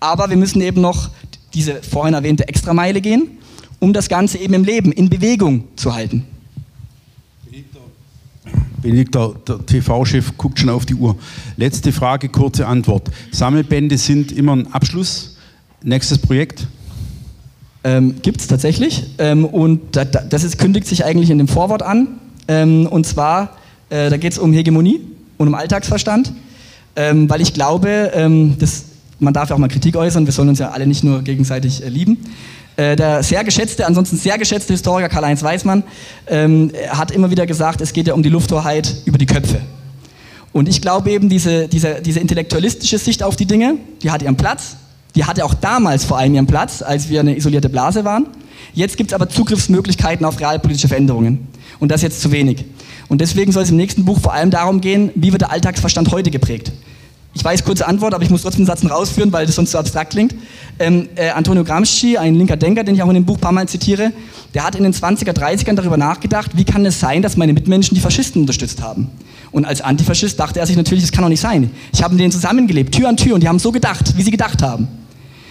aber 0.00 0.28
wir 0.28 0.36
müssen 0.36 0.60
eben 0.60 0.80
noch 0.80 1.10
diese 1.54 1.82
vorhin 1.82 2.14
erwähnte 2.14 2.48
Extrameile 2.48 3.00
gehen, 3.00 3.38
um 3.78 3.92
das 3.92 4.08
Ganze 4.08 4.38
eben 4.38 4.54
im 4.54 4.64
Leben, 4.64 4.90
in 4.90 5.08
Bewegung 5.08 5.64
zu 5.76 5.94
halten. 5.94 6.24
Benedikt, 8.82 9.14
der, 9.14 9.32
der 9.46 9.64
TV-Chef 9.64 10.36
guckt 10.36 10.58
schon 10.58 10.68
auf 10.68 10.84
die 10.84 10.94
Uhr. 10.94 11.16
Letzte 11.56 11.92
Frage, 11.92 12.28
kurze 12.28 12.66
Antwort. 12.66 13.10
Sammelbände 13.30 13.96
sind 13.96 14.32
immer 14.32 14.56
ein 14.56 14.72
Abschluss. 14.72 15.36
Nächstes 15.82 16.18
Projekt? 16.18 16.66
Ähm, 17.84 18.16
Gibt 18.22 18.40
es 18.40 18.48
tatsächlich. 18.48 19.04
Ähm, 19.18 19.44
und 19.44 19.96
da, 19.96 20.04
da, 20.04 20.20
das 20.20 20.44
ist, 20.44 20.58
kündigt 20.58 20.86
sich 20.86 21.04
eigentlich 21.04 21.30
in 21.30 21.38
dem 21.38 21.48
Vorwort 21.48 21.82
an. 21.82 22.08
Ähm, 22.48 22.86
und 22.86 23.06
zwar, 23.06 23.56
äh, 23.88 24.10
da 24.10 24.16
geht 24.16 24.32
es 24.32 24.38
um 24.38 24.52
Hegemonie 24.52 25.00
und 25.38 25.48
um 25.48 25.54
Alltagsverstand. 25.54 26.32
Ähm, 26.94 27.30
weil 27.30 27.40
ich 27.40 27.54
glaube, 27.54 28.10
ähm, 28.14 28.56
das, 28.58 28.84
man 29.18 29.32
darf 29.32 29.48
ja 29.48 29.54
auch 29.54 29.60
mal 29.60 29.68
Kritik 29.68 29.96
äußern, 29.96 30.26
wir 30.26 30.32
sollen 30.32 30.50
uns 30.50 30.58
ja 30.58 30.70
alle 30.70 30.86
nicht 30.86 31.04
nur 31.04 31.22
gegenseitig 31.22 31.82
äh, 31.82 31.88
lieben. 31.88 32.18
Äh, 32.76 32.96
der 32.96 33.22
sehr 33.22 33.44
geschätzte, 33.44 33.86
ansonsten 33.86 34.16
sehr 34.16 34.38
geschätzte 34.38 34.72
Historiker 34.72 35.08
Karl-Heinz 35.08 35.42
Weismann 35.42 35.82
ähm, 36.26 36.72
hat 36.88 37.10
immer 37.10 37.30
wieder 37.30 37.46
gesagt, 37.46 37.80
es 37.80 37.92
geht 37.92 38.06
ja 38.06 38.14
um 38.14 38.22
die 38.22 38.30
Lufthoheit 38.30 38.94
über 39.04 39.18
die 39.18 39.26
Köpfe. 39.26 39.60
Und 40.52 40.68
ich 40.68 40.80
glaube 40.80 41.10
eben, 41.10 41.28
diese, 41.28 41.68
diese, 41.68 42.00
diese 42.00 42.20
intellektualistische 42.20 42.98
Sicht 42.98 43.22
auf 43.22 43.36
die 43.36 43.46
Dinge, 43.46 43.76
die 44.02 44.10
hat 44.10 44.22
ihren 44.22 44.36
Platz. 44.36 44.76
Die 45.14 45.24
hatte 45.24 45.44
auch 45.44 45.54
damals 45.54 46.04
vor 46.04 46.18
allem 46.18 46.34
ihren 46.34 46.46
Platz, 46.46 46.80
als 46.82 47.08
wir 47.10 47.20
eine 47.20 47.36
isolierte 47.36 47.68
Blase 47.68 48.04
waren. 48.04 48.26
Jetzt 48.72 48.96
gibt 48.96 49.10
es 49.10 49.14
aber 49.14 49.28
Zugriffsmöglichkeiten 49.28 50.24
auf 50.24 50.40
realpolitische 50.40 50.88
Veränderungen. 50.88 51.48
Und 51.78 51.90
das 51.90 52.00
jetzt 52.00 52.20
zu 52.20 52.32
wenig. 52.32 52.64
Und 53.08 53.20
deswegen 53.20 53.52
soll 53.52 53.64
es 53.64 53.70
im 53.70 53.76
nächsten 53.76 54.04
Buch 54.04 54.20
vor 54.20 54.32
allem 54.32 54.50
darum 54.50 54.80
gehen, 54.80 55.10
wie 55.14 55.32
wird 55.32 55.42
der 55.42 55.50
Alltagsverstand 55.50 56.10
heute 56.12 56.30
geprägt. 56.30 56.72
Ich 57.34 57.42
weiß, 57.42 57.64
kurze 57.64 57.86
Antwort, 57.86 58.12
aber 58.12 58.22
ich 58.22 58.30
muss 58.30 58.42
trotzdem 58.42 58.62
den 58.62 58.66
Satz 58.66 58.82
noch 58.82 58.90
ausführen, 58.90 59.32
weil 59.32 59.46
das 59.46 59.54
sonst 59.54 59.70
so 59.70 59.78
abstrakt 59.78 60.10
klingt. 60.10 60.34
Ähm, 60.78 61.08
äh, 61.14 61.30
Antonio 61.30 61.64
Gramsci, 61.64 62.18
ein 62.18 62.34
linker 62.34 62.58
Denker, 62.58 62.84
den 62.84 62.94
ich 62.94 63.02
auch 63.02 63.08
in 63.08 63.14
dem 63.14 63.24
Buch 63.24 63.36
ein 63.36 63.40
paar 63.40 63.52
Mal 63.52 63.66
zitiere, 63.66 64.12
der 64.52 64.64
hat 64.64 64.74
in 64.74 64.82
den 64.82 64.92
20er, 64.92 65.32
30ern 65.32 65.74
darüber 65.74 65.96
nachgedacht, 65.96 66.50
wie 66.54 66.64
kann 66.64 66.84
es 66.84 67.00
sein, 67.00 67.22
dass 67.22 67.38
meine 67.38 67.54
Mitmenschen 67.54 67.94
die 67.94 68.02
Faschisten 68.02 68.42
unterstützt 68.42 68.82
haben. 68.82 69.08
Und 69.50 69.64
als 69.64 69.80
Antifaschist 69.80 70.38
dachte 70.38 70.60
er 70.60 70.66
sich 70.66 70.76
natürlich, 70.76 71.04
das 71.04 71.12
kann 71.12 71.22
doch 71.22 71.30
nicht 71.30 71.40
sein. 71.40 71.70
Ich 71.92 72.02
habe 72.02 72.14
mit 72.14 72.20
denen 72.20 72.32
zusammengelebt, 72.32 72.94
Tür 72.94 73.08
an 73.08 73.16
Tür, 73.16 73.34
und 73.34 73.42
die 73.42 73.48
haben 73.48 73.58
so 73.58 73.72
gedacht, 73.72 74.16
wie 74.16 74.22
sie 74.22 74.30
gedacht 74.30 74.62
haben. 74.62 74.88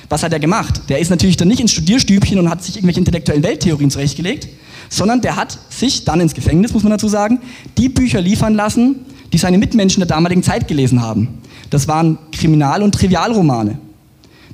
Was 0.08 0.22
hat 0.24 0.34
er 0.34 0.39
gemacht? 0.39 0.82
Der 0.89 1.00
ist 1.00 1.10
natürlich 1.10 1.38
dann 1.38 1.48
nicht 1.48 1.62
ins 1.62 1.72
Studierstübchen 1.72 2.38
und 2.38 2.50
hat 2.50 2.63
sich 2.63 2.76
irgendwelche 2.76 3.00
intellektuellen 3.00 3.44
Welttheorien 3.44 3.89
zurechtgelegt, 3.89 4.50
sondern 4.89 5.22
der 5.22 5.36
hat 5.36 5.58
sich 5.70 6.04
dann 6.04 6.20
ins 6.20 6.34
Gefängnis, 6.34 6.74
muss 6.74 6.84
man 6.84 6.91
dazu 6.91 7.08
sagen, 7.08 7.39
die 7.78 7.89
Bücher 7.89 8.22
liefern 8.22 8.54
lassen, 8.54 8.98
die 9.34 9.38
seine 9.38 9.58
Mitmenschen 9.58 10.02
der 10.02 10.08
damaligen 10.08 10.44
Zeit 10.44 10.67
gelesen 10.67 11.02
haben. 11.02 11.41
Das 11.72 11.88
waren 11.88 12.20
Kriminal- 12.32 12.84
und 12.84 12.94
Trivialromane. 12.94 13.80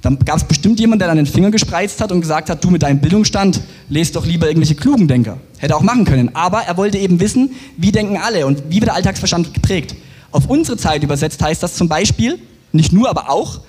Dann 0.01 0.19
gab 0.19 0.37
es 0.37 0.43
bestimmt 0.43 0.79
jemanden, 0.79 0.99
der 0.99 1.07
dann 1.09 1.17
den 1.17 1.25
Finger 1.25 1.51
gespreizt 1.51 1.99
hat 1.99 2.11
und 2.11 2.21
gesagt 2.21 2.49
hat, 2.49 2.63
du 2.63 2.69
mit 2.69 2.83
deinem 2.83 3.01
Bildungsstand, 3.01 3.59
lest 3.89 4.15
doch 4.15 4.25
lieber 4.25 4.47
irgendwelche 4.47 4.75
klugen 4.75 5.07
Denker. 5.07 5.37
Hätte 5.57 5.75
auch 5.75 5.81
machen 5.81 6.05
können. 6.05 6.35
Aber 6.35 6.61
er 6.61 6.77
wollte 6.77 6.99
eben 6.99 7.19
wissen, 7.19 7.51
wie 7.75 7.91
denken 7.91 8.17
alle 8.17 8.45
und 8.45 8.63
wie 8.69 8.75
wird 8.75 8.85
der 8.85 8.93
Alltagsverstand 8.93 9.53
geprägt. 9.53 9.95
Auf 10.31 10.47
unsere 10.47 10.77
Zeit 10.77 11.03
übersetzt 11.03 11.41
heißt 11.41 11.63
das 11.63 11.75
zum 11.75 11.89
Beispiel, 11.89 12.39
nicht 12.71 12.93
nur, 12.93 13.09
aber 13.09 13.29
auch, 13.29 13.61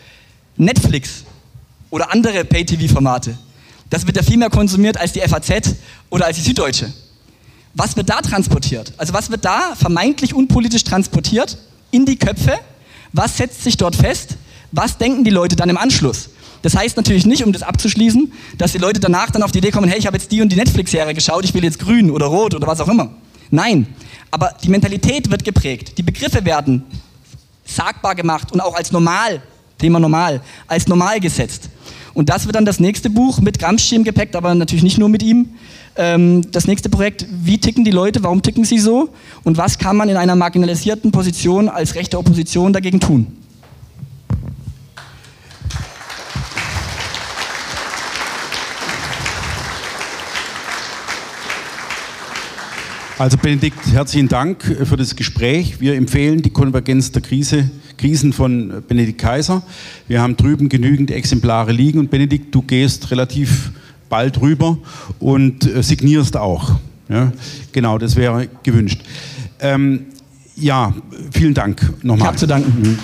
Netflix 0.56 1.24
oder 1.88 2.12
andere 2.12 2.44
Pay-TV-Formate. 2.44 3.38
Das 3.88 4.06
wird 4.06 4.16
ja 4.16 4.22
viel 4.22 4.36
mehr 4.36 4.50
konsumiert 4.50 4.98
als 4.98 5.12
die 5.12 5.20
FAZ 5.20 5.76
oder 6.10 6.26
als 6.26 6.36
die 6.36 6.42
Süddeutsche. 6.42 6.92
Was 7.74 7.96
wird 7.96 8.10
da 8.10 8.20
transportiert? 8.20 8.92
Also 8.98 9.14
was 9.14 9.30
wird 9.30 9.44
da 9.44 9.74
vermeintlich 9.76 10.34
unpolitisch 10.34 10.84
transportiert 10.84 11.56
in 11.90 12.04
die 12.04 12.16
Köpfe 12.16 12.58
was 13.12 13.36
setzt 13.36 13.64
sich 13.64 13.76
dort 13.76 13.96
fest? 13.96 14.36
Was 14.72 14.98
denken 14.98 15.24
die 15.24 15.30
Leute 15.30 15.56
dann 15.56 15.68
im 15.68 15.76
Anschluss? 15.76 16.30
Das 16.62 16.76
heißt 16.76 16.96
natürlich 16.96 17.24
nicht, 17.24 17.44
um 17.44 17.52
das 17.52 17.62
abzuschließen, 17.62 18.32
dass 18.56 18.72
die 18.72 18.78
Leute 18.78 19.00
danach 19.00 19.30
dann 19.30 19.42
auf 19.42 19.52
die 19.52 19.58
Idee 19.58 19.70
kommen, 19.70 19.88
hey, 19.88 19.98
ich 19.98 20.06
habe 20.06 20.16
jetzt 20.16 20.32
die 20.32 20.42
und 20.42 20.50
die 20.50 20.56
Netflix-Serie 20.56 21.14
geschaut, 21.14 21.44
ich 21.44 21.54
will 21.54 21.64
jetzt 21.64 21.78
grün 21.78 22.10
oder 22.10 22.26
rot 22.26 22.54
oder 22.54 22.66
was 22.66 22.80
auch 22.80 22.88
immer. 22.88 23.10
Nein, 23.50 23.86
aber 24.30 24.54
die 24.62 24.68
Mentalität 24.68 25.30
wird 25.30 25.44
geprägt, 25.44 25.96
die 25.96 26.02
Begriffe 26.02 26.44
werden 26.44 26.84
sagbar 27.64 28.14
gemacht 28.14 28.52
und 28.52 28.60
auch 28.60 28.74
als 28.74 28.90
normal, 28.92 29.40
Thema 29.78 30.00
normal, 30.00 30.40
als 30.66 30.88
normal 30.88 31.20
gesetzt. 31.20 31.68
Und 32.18 32.30
das 32.30 32.46
wird 32.46 32.56
dann 32.56 32.64
das 32.64 32.80
nächste 32.80 33.10
Buch 33.10 33.40
mit 33.40 33.60
Gramsci 33.60 33.94
im 33.94 34.02
Gepäck, 34.02 34.34
aber 34.34 34.52
natürlich 34.52 34.82
nicht 34.82 34.98
nur 34.98 35.08
mit 35.08 35.22
ihm. 35.22 35.50
Ähm, 35.94 36.42
das 36.50 36.66
nächste 36.66 36.88
Projekt, 36.88 37.24
wie 37.30 37.58
ticken 37.58 37.84
die 37.84 37.92
Leute, 37.92 38.24
warum 38.24 38.42
ticken 38.42 38.64
sie 38.64 38.80
so 38.80 39.10
und 39.44 39.56
was 39.56 39.78
kann 39.78 39.96
man 39.96 40.08
in 40.08 40.16
einer 40.16 40.34
marginalisierten 40.34 41.12
Position 41.12 41.68
als 41.68 41.94
rechte 41.94 42.18
Opposition 42.18 42.72
dagegen 42.72 42.98
tun? 42.98 43.28
Also 53.18 53.36
Benedikt, 53.36 53.84
herzlichen 53.92 54.28
Dank 54.28 54.62
für 54.62 54.96
das 54.96 55.16
Gespräch. 55.16 55.80
Wir 55.80 55.96
empfehlen 55.96 56.40
die 56.40 56.50
Konvergenz 56.50 57.10
der 57.10 57.20
Krise, 57.20 57.68
Krisen 57.96 58.32
von 58.32 58.84
Benedikt 58.86 59.20
Kaiser. 59.20 59.62
Wir 60.06 60.22
haben 60.22 60.36
drüben 60.36 60.68
genügend 60.68 61.10
Exemplare 61.10 61.72
liegen 61.72 61.98
und 61.98 62.12
Benedikt, 62.12 62.54
du 62.54 62.62
gehst 62.62 63.10
relativ 63.10 63.72
bald 64.08 64.40
rüber 64.40 64.78
und 65.18 65.66
äh, 65.66 65.82
signierst 65.82 66.36
auch. 66.36 66.76
Ja? 67.08 67.32
Genau, 67.72 67.98
das 67.98 68.14
wäre 68.14 68.46
gewünscht. 68.62 69.00
Ähm, 69.58 70.06
ja, 70.54 70.94
vielen 71.32 71.54
Dank 71.54 71.82
nochmal. 72.04 72.18
Ich 72.18 72.24
habe 72.24 72.36
zu 72.36 72.46
danken. 72.46 72.80
Mhm. 72.80 72.98